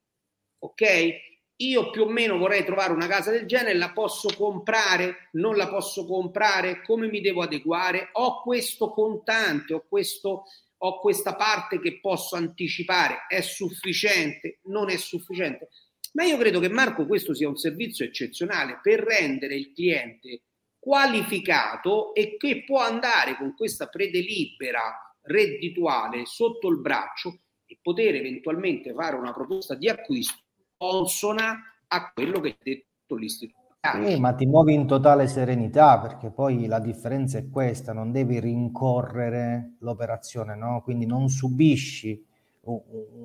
Ok? 0.58 1.27
Io 1.60 1.90
più 1.90 2.02
o 2.02 2.08
meno 2.08 2.38
vorrei 2.38 2.64
trovare 2.64 2.92
una 2.92 3.08
casa 3.08 3.30
del 3.30 3.46
genere, 3.46 3.76
la 3.76 3.92
posso 3.92 4.28
comprare, 4.36 5.28
non 5.32 5.56
la 5.56 5.68
posso 5.68 6.06
comprare, 6.06 6.82
come 6.82 7.08
mi 7.08 7.20
devo 7.20 7.42
adeguare, 7.42 8.10
ho 8.12 8.42
questo 8.42 8.90
contante, 8.90 9.74
ho, 9.74 9.84
questo, 9.88 10.44
ho 10.76 11.00
questa 11.00 11.34
parte 11.34 11.80
che 11.80 11.98
posso 12.00 12.36
anticipare, 12.36 13.24
è 13.28 13.40
sufficiente, 13.40 14.60
non 14.64 14.88
è 14.88 14.96
sufficiente. 14.96 15.70
Ma 16.12 16.24
io 16.24 16.38
credo 16.38 16.60
che 16.60 16.68
Marco 16.68 17.06
questo 17.06 17.34
sia 17.34 17.48
un 17.48 17.56
servizio 17.56 18.04
eccezionale 18.04 18.78
per 18.80 19.00
rendere 19.00 19.56
il 19.56 19.72
cliente 19.72 20.42
qualificato 20.78 22.14
e 22.14 22.36
che 22.36 22.62
può 22.64 22.80
andare 22.80 23.36
con 23.36 23.54
questa 23.56 23.88
predelibera 23.88 25.16
reddituale 25.22 26.24
sotto 26.24 26.68
il 26.68 26.80
braccio 26.80 27.40
e 27.66 27.78
poter 27.82 28.14
eventualmente 28.14 28.94
fare 28.94 29.16
una 29.16 29.34
proposta 29.34 29.74
di 29.74 29.88
acquisto 29.88 30.46
consona 30.78 31.58
a 31.88 32.12
quello 32.12 32.40
che 32.40 32.50
ha 32.50 32.56
detto 32.62 33.16
l'istituto. 33.16 33.56
Sì, 33.80 34.18
ma 34.18 34.34
ti 34.34 34.44
muovi 34.44 34.74
in 34.74 34.86
totale 34.86 35.28
serenità 35.28 35.98
perché 35.98 36.30
poi 36.30 36.66
la 36.66 36.80
differenza 36.80 37.38
è 37.38 37.48
questa, 37.48 37.92
non 37.92 38.12
devi 38.12 38.38
rincorrere 38.40 39.76
l'operazione, 39.80 40.54
no? 40.56 40.82
quindi 40.82 41.06
non 41.06 41.28
subisci 41.28 42.22
un, 42.62 42.80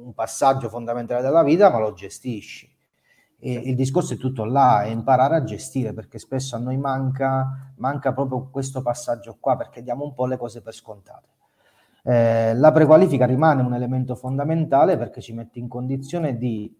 un 0.06 0.14
passaggio 0.14 0.70
fondamentale 0.70 1.22
della 1.22 1.44
vita, 1.44 1.70
ma 1.70 1.80
lo 1.80 1.94
gestisci. 1.94 2.72
E 3.40 3.52
il 3.52 3.76
discorso 3.76 4.14
è 4.14 4.18
tutto 4.18 4.46
là, 4.46 4.84
è 4.84 4.88
imparare 4.88 5.36
a 5.36 5.44
gestire, 5.44 5.92
perché 5.92 6.18
spesso 6.18 6.56
a 6.56 6.60
noi 6.60 6.78
manca, 6.78 7.74
manca 7.78 8.14
proprio 8.14 8.48
questo 8.50 8.82
passaggio 8.82 9.36
qua, 9.38 9.58
perché 9.58 9.84
diamo 9.84 10.06
un 10.06 10.14
po' 10.14 10.28
le 10.28 10.38
cose 10.38 10.62
per 10.62 10.74
scontate. 10.74 11.28
Eh, 12.04 12.54
la 12.56 12.72
prequalifica 12.72 13.26
rimane 13.26 13.62
un 13.62 13.74
elemento 13.74 14.16
fondamentale 14.16 14.98
perché 14.98 15.20
ci 15.20 15.34
mette 15.34 15.60
in 15.60 15.68
condizione 15.68 16.38
di 16.38 16.74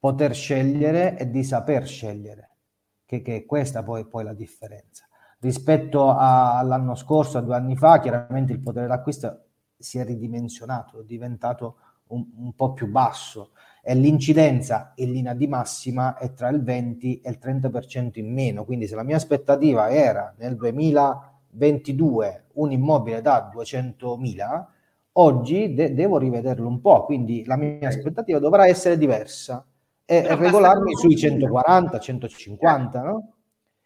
poter 0.00 0.34
scegliere 0.34 1.16
e 1.18 1.30
di 1.30 1.44
saper 1.44 1.86
scegliere, 1.86 2.50
che, 3.04 3.20
che 3.20 3.44
questa 3.44 3.82
poi, 3.82 4.06
poi 4.06 4.24
la 4.24 4.32
differenza. 4.32 5.06
Rispetto 5.38 6.08
a, 6.08 6.58
all'anno 6.58 6.94
scorso, 6.94 7.36
a 7.36 7.42
due 7.42 7.54
anni 7.54 7.76
fa, 7.76 8.00
chiaramente 8.00 8.52
il 8.52 8.60
potere 8.60 8.86
d'acquisto 8.86 9.44
si 9.76 9.98
è 9.98 10.04
ridimensionato, 10.04 11.00
è 11.00 11.04
diventato 11.04 11.76
un, 12.08 12.24
un 12.38 12.54
po' 12.54 12.72
più 12.72 12.88
basso 12.88 13.50
e 13.82 13.94
l'incidenza 13.94 14.92
in 14.96 15.12
linea 15.12 15.34
di 15.34 15.46
massima 15.46 16.16
è 16.16 16.32
tra 16.32 16.48
il 16.48 16.62
20 16.62 17.20
e 17.20 17.30
il 17.30 17.38
30% 17.40 18.18
in 18.18 18.32
meno. 18.32 18.64
Quindi 18.64 18.86
se 18.86 18.94
la 18.94 19.02
mia 19.02 19.16
aspettativa 19.16 19.90
era 19.90 20.34
nel 20.38 20.56
2022 20.56 22.44
un 22.54 22.72
immobile 22.72 23.20
da 23.20 23.50
200.000, 23.54 24.64
oggi 25.12 25.74
de- 25.74 25.92
devo 25.94 26.16
rivederlo 26.18 26.66
un 26.66 26.80
po', 26.80 27.04
quindi 27.04 27.44
la 27.44 27.56
mia 27.56 27.88
aspettativa 27.88 28.38
dovrà 28.38 28.66
essere 28.66 28.96
diversa 28.96 29.64
e 30.10 30.22
Però 30.22 30.36
regolarmi 30.40 30.96
sui 30.96 31.16
140, 31.16 32.00
150, 32.00 33.00
no? 33.00 33.34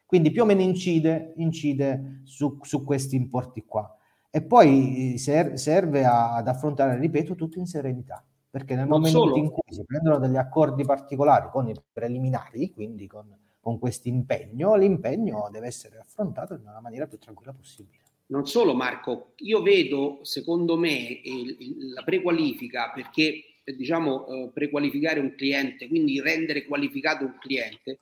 Quindi 0.06 0.30
più 0.30 0.40
o 0.40 0.46
meno 0.46 0.62
incide, 0.62 1.34
incide 1.36 2.22
su, 2.24 2.58
su 2.62 2.82
questi 2.82 3.14
importi 3.14 3.62
qua. 3.66 3.94
E 4.30 4.40
poi 4.42 5.18
ser- 5.18 5.58
serve 5.58 6.06
a, 6.06 6.36
ad 6.36 6.48
affrontare, 6.48 6.98
ripeto, 6.98 7.34
tutto 7.34 7.58
in 7.58 7.66
serenità, 7.66 8.24
perché 8.48 8.74
nel 8.74 8.86
non 8.88 9.00
momento 9.00 9.18
solo. 9.18 9.36
in 9.36 9.50
cui 9.50 9.62
si 9.68 9.84
prendono 9.84 10.18
degli 10.18 10.36
accordi 10.36 10.82
particolari 10.86 11.50
con 11.50 11.68
i 11.68 11.74
preliminari, 11.92 12.70
quindi 12.70 13.06
con, 13.06 13.26
con 13.60 13.78
questo 13.78 14.08
impegno, 14.08 14.76
l'impegno 14.76 15.50
deve 15.52 15.66
essere 15.66 15.98
affrontato 15.98 16.56
nella 16.56 16.80
maniera 16.80 17.06
più 17.06 17.18
tranquilla 17.18 17.52
possibile. 17.52 18.00
Non 18.28 18.46
solo 18.46 18.74
Marco, 18.74 19.32
io 19.36 19.60
vedo, 19.60 20.20
secondo 20.22 20.78
me, 20.78 20.90
il, 20.90 21.56
il, 21.58 21.92
la 21.92 22.02
prequalifica 22.02 22.92
perché 22.94 23.42
diciamo, 23.64 24.26
eh, 24.26 24.50
prequalificare 24.52 25.20
un 25.20 25.34
cliente, 25.34 25.88
quindi 25.88 26.20
rendere 26.20 26.64
qualificato 26.64 27.24
un 27.24 27.38
cliente, 27.38 27.98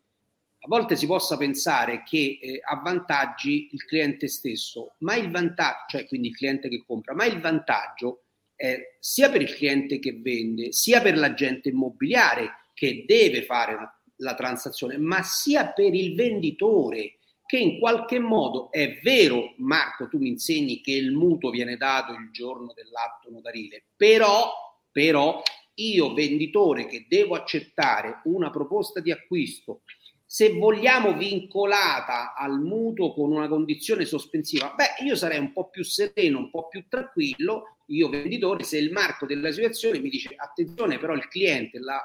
a 0.64 0.68
volte 0.68 0.94
si 0.94 1.06
possa 1.06 1.36
pensare 1.36 2.02
che 2.04 2.38
eh, 2.40 2.60
avvantaggi 2.64 3.70
il 3.72 3.84
cliente 3.84 4.28
stesso, 4.28 4.94
ma 4.98 5.16
il 5.16 5.30
vantaggio, 5.30 5.84
cioè 5.88 6.06
quindi 6.06 6.28
il 6.28 6.36
cliente 6.36 6.68
che 6.68 6.84
compra, 6.86 7.14
ma 7.14 7.24
il 7.24 7.40
vantaggio 7.40 8.22
è 8.54 8.96
sia 9.00 9.28
per 9.28 9.42
il 9.42 9.52
cliente 9.54 9.98
che 9.98 10.12
vende, 10.12 10.72
sia 10.72 11.00
per 11.00 11.16
l'agente 11.16 11.70
immobiliare 11.70 12.68
che 12.74 13.04
deve 13.06 13.42
fare 13.42 13.76
la 14.16 14.34
transazione, 14.34 14.98
ma 14.98 15.22
sia 15.22 15.72
per 15.72 15.94
il 15.94 16.14
venditore 16.14 17.18
che 17.44 17.58
in 17.58 17.78
qualche 17.78 18.18
modo 18.18 18.70
è 18.70 19.00
vero, 19.02 19.54
Marco, 19.58 20.08
tu 20.08 20.18
mi 20.18 20.28
insegni 20.28 20.80
che 20.80 20.92
il 20.92 21.12
mutuo 21.12 21.50
viene 21.50 21.76
dato 21.76 22.12
il 22.12 22.30
giorno 22.30 22.72
dell'atto 22.72 23.30
notarile, 23.30 23.84
però 23.96 24.50
però 24.92 25.42
io 25.74 26.12
venditore 26.12 26.86
che 26.86 27.06
devo 27.08 27.34
accettare 27.34 28.20
una 28.24 28.50
proposta 28.50 29.00
di 29.00 29.10
acquisto, 29.10 29.82
se 30.24 30.54
vogliamo 30.54 31.14
vincolata 31.14 32.34
al 32.34 32.60
mutuo 32.60 33.12
con 33.12 33.32
una 33.32 33.48
condizione 33.48 34.06
sospensiva, 34.06 34.72
beh, 34.74 35.04
io 35.04 35.14
sarei 35.14 35.38
un 35.38 35.52
po' 35.52 35.68
più 35.68 35.84
sereno, 35.84 36.38
un 36.38 36.50
po' 36.50 36.68
più 36.68 36.86
tranquillo, 36.88 37.76
io 37.88 38.08
venditore, 38.08 38.64
se 38.64 38.78
il 38.78 38.92
marco 38.92 39.26
della 39.26 39.52
situazione 39.52 39.98
mi 39.98 40.08
dice 40.08 40.32
attenzione, 40.34 40.98
però 40.98 41.12
il 41.12 41.28
cliente, 41.28 41.78
la, 41.78 42.00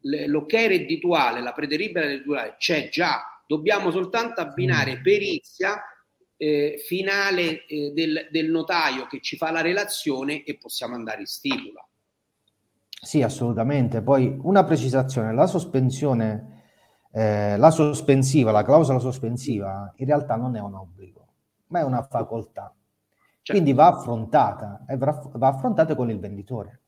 l'ok 0.00 0.52
reddituale, 0.52 1.42
la 1.42 1.52
preteribera 1.52 2.06
reddituale 2.06 2.56
c'è 2.58 2.88
già, 2.88 3.42
dobbiamo 3.46 3.90
soltanto 3.90 4.40
abbinare 4.40 4.98
mm. 4.98 5.02
perizia 5.02 5.82
eh, 6.38 6.82
finale 6.86 7.66
eh, 7.66 7.90
del, 7.92 8.28
del 8.30 8.50
notaio 8.50 9.06
che 9.08 9.20
ci 9.20 9.36
fa 9.36 9.50
la 9.50 9.60
relazione 9.60 10.42
e 10.44 10.56
possiamo 10.56 10.94
andare 10.94 11.20
in 11.20 11.26
stipula. 11.26 11.86
Sì, 13.02 13.22
assolutamente. 13.22 14.02
Poi 14.02 14.38
una 14.42 14.64
precisazione, 14.64 15.32
la 15.32 15.46
sospensione, 15.46 16.62
eh, 17.12 17.56
la 17.56 17.70
sospensiva, 17.70 18.50
la 18.50 18.64
clausola 18.64 18.98
sospensiva 18.98 19.92
in 19.96 20.06
realtà 20.06 20.36
non 20.36 20.56
è 20.56 20.60
un 20.60 20.74
obbligo, 20.74 21.26
ma 21.68 21.80
è 21.80 21.84
una 21.84 22.02
facoltà. 22.02 22.72
Certo. 23.42 23.52
Quindi 23.52 23.72
va 23.72 23.86
affrontata 23.86 24.84
e 24.86 24.96
va 24.96 25.48
affrontata 25.48 25.94
con 25.94 26.10
il 26.10 26.18
venditore. 26.18 26.80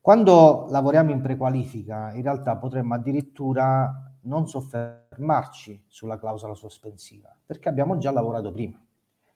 Quando 0.00 0.66
lavoriamo 0.70 1.10
in 1.10 1.20
prequalifica, 1.20 2.12
in 2.14 2.22
realtà 2.22 2.56
potremmo 2.56 2.94
addirittura 2.94 4.12
non 4.22 4.46
soffermarci 4.46 5.84
sulla 5.88 6.18
clausola 6.18 6.54
sospensiva, 6.54 7.34
perché 7.44 7.68
abbiamo 7.68 7.96
già 7.98 8.10
lavorato 8.12 8.52
prima. 8.52 8.80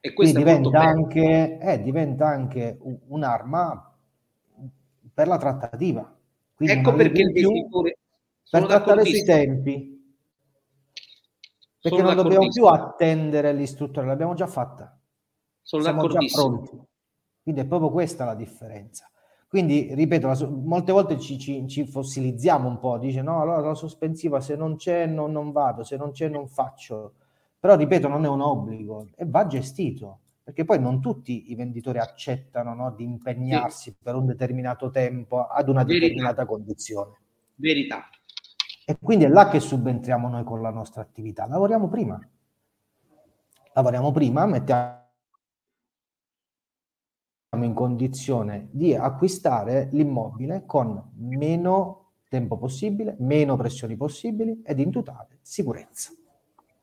E 0.00 0.12
questo 0.12 0.38
diventa 0.38 0.80
anche, 0.80 1.58
eh, 1.58 1.82
diventa 1.82 2.26
anche 2.28 2.78
un'arma 3.08 3.91
per 5.12 5.26
la 5.28 5.38
trattativa. 5.38 6.16
Quindi 6.54 6.74
ecco 6.76 6.94
perché 6.94 7.22
il 7.22 7.32
venditore 7.32 7.98
per 8.50 8.66
trattare 8.66 9.04
sui 9.04 9.24
tempi. 9.24 9.90
Perché 11.80 11.98
sono 11.98 12.12
non 12.12 12.22
dobbiamo 12.22 12.48
più 12.48 12.66
attendere 12.66 13.52
l'istruttore, 13.52 14.06
l'abbiamo 14.06 14.34
già 14.34 14.46
fatta. 14.46 14.96
Sono 15.62 15.82
Siamo 15.82 16.06
già 16.06 16.18
pronti. 16.30 16.78
Quindi 17.42 17.62
è 17.62 17.66
proprio 17.66 17.90
questa 17.90 18.24
la 18.24 18.34
differenza. 18.34 19.10
Quindi, 19.48 19.92
ripeto, 19.94 20.26
la, 20.28 20.48
molte 20.48 20.92
volte 20.92 21.18
ci, 21.18 21.38
ci, 21.38 21.66
ci, 21.68 21.86
fossilizziamo 21.86 22.68
un 22.68 22.78
po', 22.78 22.98
dice 22.98 23.20
no, 23.20 23.42
allora 23.42 23.60
la 23.60 23.74
sospensiva 23.74 24.40
se 24.40 24.56
non 24.56 24.76
c'è 24.76 25.06
non, 25.06 25.32
non 25.32 25.50
vado, 25.52 25.82
se 25.84 25.96
non 25.96 26.12
c'è 26.12 26.28
non 26.28 26.48
faccio. 26.48 27.14
Però, 27.58 27.74
ripeto, 27.76 28.08
non 28.08 28.24
è 28.24 28.28
un 28.28 28.40
obbligo 28.40 29.08
e 29.14 29.26
va 29.26 29.46
gestito, 29.46 30.20
perché 30.42 30.64
poi 30.64 30.80
non 30.80 31.00
tutti 31.00 31.52
i 31.52 31.54
venditori 31.54 31.98
accettano 31.98 32.74
no, 32.74 32.90
di 32.92 33.04
impegnarsi 33.04 33.90
sì. 33.90 33.96
per 34.02 34.16
un 34.16 34.26
determinato 34.26 34.90
tempo 34.90 35.46
ad 35.46 35.68
una 35.68 35.84
Verità. 35.84 36.06
determinata 36.06 36.46
condizione. 36.46 37.20
Verità. 37.54 38.08
E 38.84 38.96
quindi 39.00 39.24
è 39.24 39.28
là 39.28 39.48
che 39.48 39.60
subentriamo 39.60 40.28
noi 40.28 40.42
con 40.42 40.60
la 40.60 40.70
nostra 40.70 41.02
attività. 41.02 41.46
Lavoriamo 41.46 41.88
prima. 41.88 42.20
Lavoriamo 43.74 44.10
prima, 44.10 44.44
mettiamo 44.46 45.00
in 47.52 47.74
condizione 47.74 48.68
di 48.72 48.94
acquistare 48.94 49.88
l'immobile 49.92 50.64
con 50.66 51.12
meno 51.18 52.14
tempo 52.28 52.58
possibile, 52.58 53.14
meno 53.20 53.56
pressioni 53.56 53.96
possibili 53.96 54.62
ed 54.64 54.80
in 54.80 54.90
totale 54.90 55.38
sicurezza. 55.42 56.12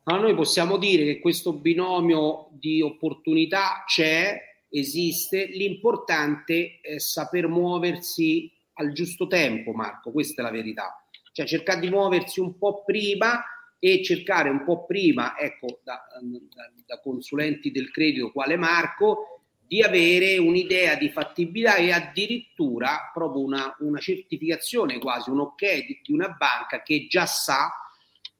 Ma 0.03 0.17
noi 0.17 0.33
possiamo 0.33 0.77
dire 0.77 1.03
che 1.03 1.19
questo 1.19 1.53
binomio 1.53 2.49
di 2.51 2.81
opportunità 2.81 3.83
c'è, 3.85 4.39
esiste, 4.69 5.45
l'importante 5.45 6.79
è 6.81 6.99
saper 6.99 7.47
muoversi 7.47 8.51
al 8.73 8.91
giusto 8.93 9.27
tempo, 9.27 9.71
Marco, 9.71 10.11
questa 10.11 10.41
è 10.41 10.45
la 10.45 10.51
verità. 10.51 11.03
Cioè 11.31 11.45
cercare 11.45 11.79
di 11.79 11.89
muoversi 11.89 12.39
un 12.39 12.57
po' 12.57 12.83
prima 12.83 13.43
e 13.77 14.03
cercare 14.03 14.49
un 14.49 14.63
po' 14.63 14.85
prima, 14.85 15.37
ecco, 15.37 15.79
da, 15.83 16.01
da, 16.21 16.71
da 16.85 16.99
consulenti 17.01 17.71
del 17.71 17.91
credito 17.91 18.31
quale 18.31 18.57
Marco, 18.57 19.39
di 19.69 19.83
avere 19.83 20.39
un'idea 20.39 20.95
di 20.95 21.09
fattibilità 21.09 21.75
e 21.75 21.91
addirittura 21.91 23.11
proprio 23.13 23.43
una, 23.43 23.75
una 23.81 23.99
certificazione, 23.99 24.97
quasi 24.97 25.29
un 25.29 25.41
ok 25.41 25.85
di, 25.85 25.99
di, 26.03 26.11
una 26.11 26.29
banca 26.29 26.81
che 26.81 27.05
già 27.07 27.27
sa 27.27 27.71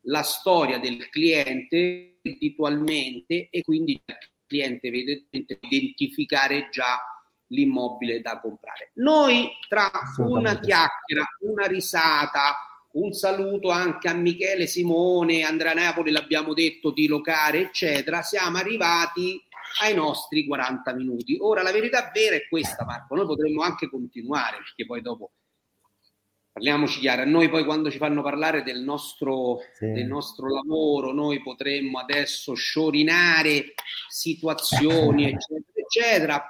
la 0.10 0.24
storia 0.24 0.80
del 0.80 1.10
cliente 1.10 2.20
abitualmente 2.24 3.50
e 3.50 3.62
quindi 3.64 3.94
il 3.94 4.18
cliente 4.46 4.90
vede 4.90 5.28
identificare 5.32 6.70
già 6.72 7.00
l'immobile 7.48 8.22
da 8.22 8.40
comprare. 8.40 8.92
Noi 8.96 9.50
tra 9.68 9.90
una 10.18 10.60
chiacchiera, 10.60 11.26
una 11.42 11.66
risata, 11.66 12.56
un 12.94 13.14
saluto 13.14 13.70
anche 13.70 14.10
a 14.10 14.14
Michele 14.14 14.68
Simone, 14.68 15.44
Andrea 15.44 15.74
Napoli, 15.74 16.12
l'abbiamo 16.12 16.54
detto 16.54 16.92
di 16.92 17.08
locare, 17.08 17.62
eccetera, 17.62 18.22
siamo 18.22 18.58
arrivati 18.58 19.42
ai 19.82 19.94
nostri 19.94 20.46
40 20.46 20.94
minuti. 20.96 21.38
Ora 21.40 21.62
la 21.62 21.72
verità 21.72 22.10
vera 22.12 22.36
è 22.36 22.48
questa, 22.48 22.84
Marco, 22.86 23.16
noi 23.16 23.26
potremmo 23.26 23.62
anche 23.62 23.90
continuare, 23.90 24.58
perché 24.58 24.86
poi 24.86 25.02
dopo 25.02 25.32
parliamoci 26.60 27.00
chiaro, 27.00 27.22
a 27.22 27.26
noi 27.26 27.50
poi 27.50 27.64
quando 27.64 27.90
ci 27.90 27.98
fanno 27.98 28.22
parlare 28.22 28.64
del 28.64 28.82
nostro, 28.82 29.60
sì. 29.74 29.90
del 29.92 30.06
nostro 30.06 30.48
lavoro, 30.48 31.14
noi 31.14 31.42
potremmo 31.42 32.00
adesso 32.00 32.54
sciorinare 32.54 33.74
situazioni, 34.10 35.24
eccetera, 35.32 35.72
eccetera. 35.74 36.48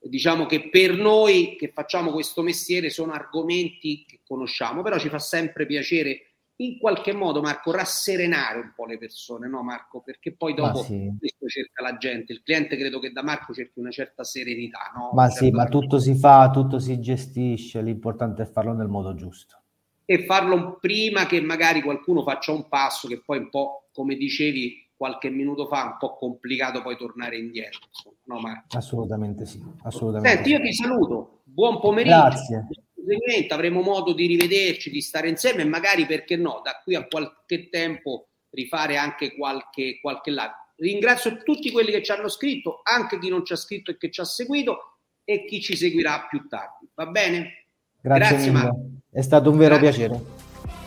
Diciamo 0.00 0.46
che 0.46 0.68
per 0.68 0.92
noi 0.92 1.56
che 1.56 1.72
facciamo 1.74 2.12
questo 2.12 2.42
mestiere 2.42 2.90
sono 2.90 3.12
argomenti 3.12 4.04
che 4.06 4.20
conosciamo, 4.24 4.82
però 4.82 4.98
ci 4.98 5.08
fa 5.08 5.18
sempre 5.18 5.66
piacere 5.66 6.27
in 6.60 6.78
qualche 6.78 7.12
modo, 7.12 7.40
Marco, 7.40 7.70
rasserenare 7.70 8.58
un 8.58 8.72
po' 8.74 8.84
le 8.84 8.98
persone, 8.98 9.48
no 9.48 9.62
Marco? 9.62 10.00
Perché 10.00 10.32
poi 10.32 10.54
dopo 10.54 10.82
sì. 10.82 11.14
questo 11.18 11.46
cerca 11.46 11.82
la 11.82 11.96
gente. 11.96 12.32
Il 12.32 12.42
cliente 12.42 12.76
credo 12.76 12.98
che 12.98 13.12
da 13.12 13.22
Marco 13.22 13.52
cerchi 13.52 13.78
una 13.78 13.90
certa 13.90 14.24
serenità, 14.24 14.90
no? 14.94 15.10
Ma 15.12 15.28
sì, 15.28 15.50
ma 15.50 15.66
tutto 15.66 16.00
si 16.00 16.14
fa, 16.14 16.50
tutto 16.50 16.80
si 16.80 16.98
gestisce, 17.00 17.80
l'importante 17.80 18.42
è 18.42 18.46
farlo 18.46 18.72
nel 18.72 18.88
modo 18.88 19.14
giusto. 19.14 19.56
E 20.04 20.24
farlo 20.24 20.78
prima 20.80 21.26
che 21.26 21.40
magari 21.40 21.80
qualcuno 21.80 22.22
faccia 22.22 22.50
un 22.50 22.66
passo 22.68 23.06
che 23.06 23.22
poi 23.24 23.38
un 23.38 23.50
po', 23.50 23.88
come 23.92 24.16
dicevi 24.16 24.86
qualche 24.96 25.30
minuto 25.30 25.68
fa, 25.68 25.84
un 25.84 25.96
po' 25.98 26.16
complicato 26.16 26.82
poi 26.82 26.96
tornare 26.96 27.38
indietro. 27.38 27.82
Insomma, 27.86 28.16
no, 28.24 28.40
Marco? 28.40 28.76
Assolutamente 28.76 29.46
sì, 29.46 29.62
assolutamente. 29.82 30.42
Senti, 30.42 30.50
io 30.50 30.60
ti 30.60 30.72
saluto, 30.72 31.42
buon 31.44 31.78
pomeriggio. 31.78 32.16
Grazie 32.16 32.68
proseguimento 33.08 33.54
avremo 33.54 33.80
modo 33.80 34.12
di 34.12 34.26
rivederci, 34.26 34.90
di 34.90 35.00
stare 35.00 35.28
insieme 35.28 35.62
e 35.62 35.64
magari, 35.66 36.04
perché 36.04 36.36
no, 36.36 36.60
da 36.62 36.80
qui 36.84 36.94
a 36.94 37.06
qualche 37.06 37.70
tempo 37.70 38.28
rifare 38.50 38.96
anche 38.96 39.34
qualche, 39.34 39.98
qualche 40.00 40.30
live. 40.30 40.52
Ringrazio 40.76 41.42
tutti 41.42 41.72
quelli 41.72 41.90
che 41.90 42.02
ci 42.02 42.12
hanno 42.12 42.28
scritto, 42.28 42.80
anche 42.82 43.18
chi 43.18 43.30
non 43.30 43.44
ci 43.44 43.54
ha 43.54 43.56
scritto 43.56 43.90
e 43.90 43.96
che 43.96 44.10
ci 44.10 44.20
ha 44.20 44.24
seguito 44.24 44.98
e 45.24 45.44
chi 45.46 45.60
ci 45.60 45.74
seguirà 45.74 46.26
più 46.28 46.46
tardi. 46.46 46.88
Va 46.94 47.06
bene? 47.06 47.66
Grazie, 48.00 48.28
grazie 48.28 48.50
Marco. 48.52 48.78
È 49.10 49.22
stato 49.22 49.50
un 49.50 49.56
vero 49.56 49.78
grazie. 49.78 50.06
piacere. 50.06 50.24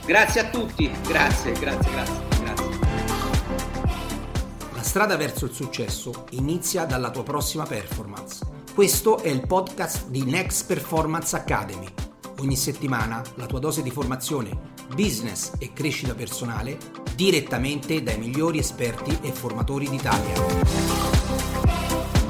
Grazie 0.05 0.41
a 0.41 0.49
tutti, 0.49 0.89
grazie, 1.07 1.51
grazie, 1.53 1.91
grazie, 1.91 2.39
grazie. 2.39 2.79
La 4.73 4.81
strada 4.81 5.17
verso 5.17 5.45
il 5.45 5.51
successo 5.51 6.25
inizia 6.31 6.85
dalla 6.85 7.11
tua 7.11 7.23
prossima 7.23 7.65
performance. 7.65 8.59
Questo 8.73 9.19
è 9.19 9.27
il 9.27 9.45
podcast 9.45 10.07
di 10.07 10.23
Next 10.23 10.65
Performance 10.65 11.35
Academy 11.35 11.87
ogni 12.41 12.55
settimana 12.55 13.21
la 13.35 13.45
tua 13.45 13.59
dose 13.59 13.83
di 13.83 13.91
formazione, 13.91 14.49
business 14.95 15.53
e 15.59 15.73
crescita 15.73 16.15
personale 16.15 16.77
direttamente 17.15 18.01
dai 18.01 18.17
migliori 18.17 18.57
esperti 18.57 19.15
e 19.21 19.31
formatori 19.31 19.87
d'Italia. 19.87 22.20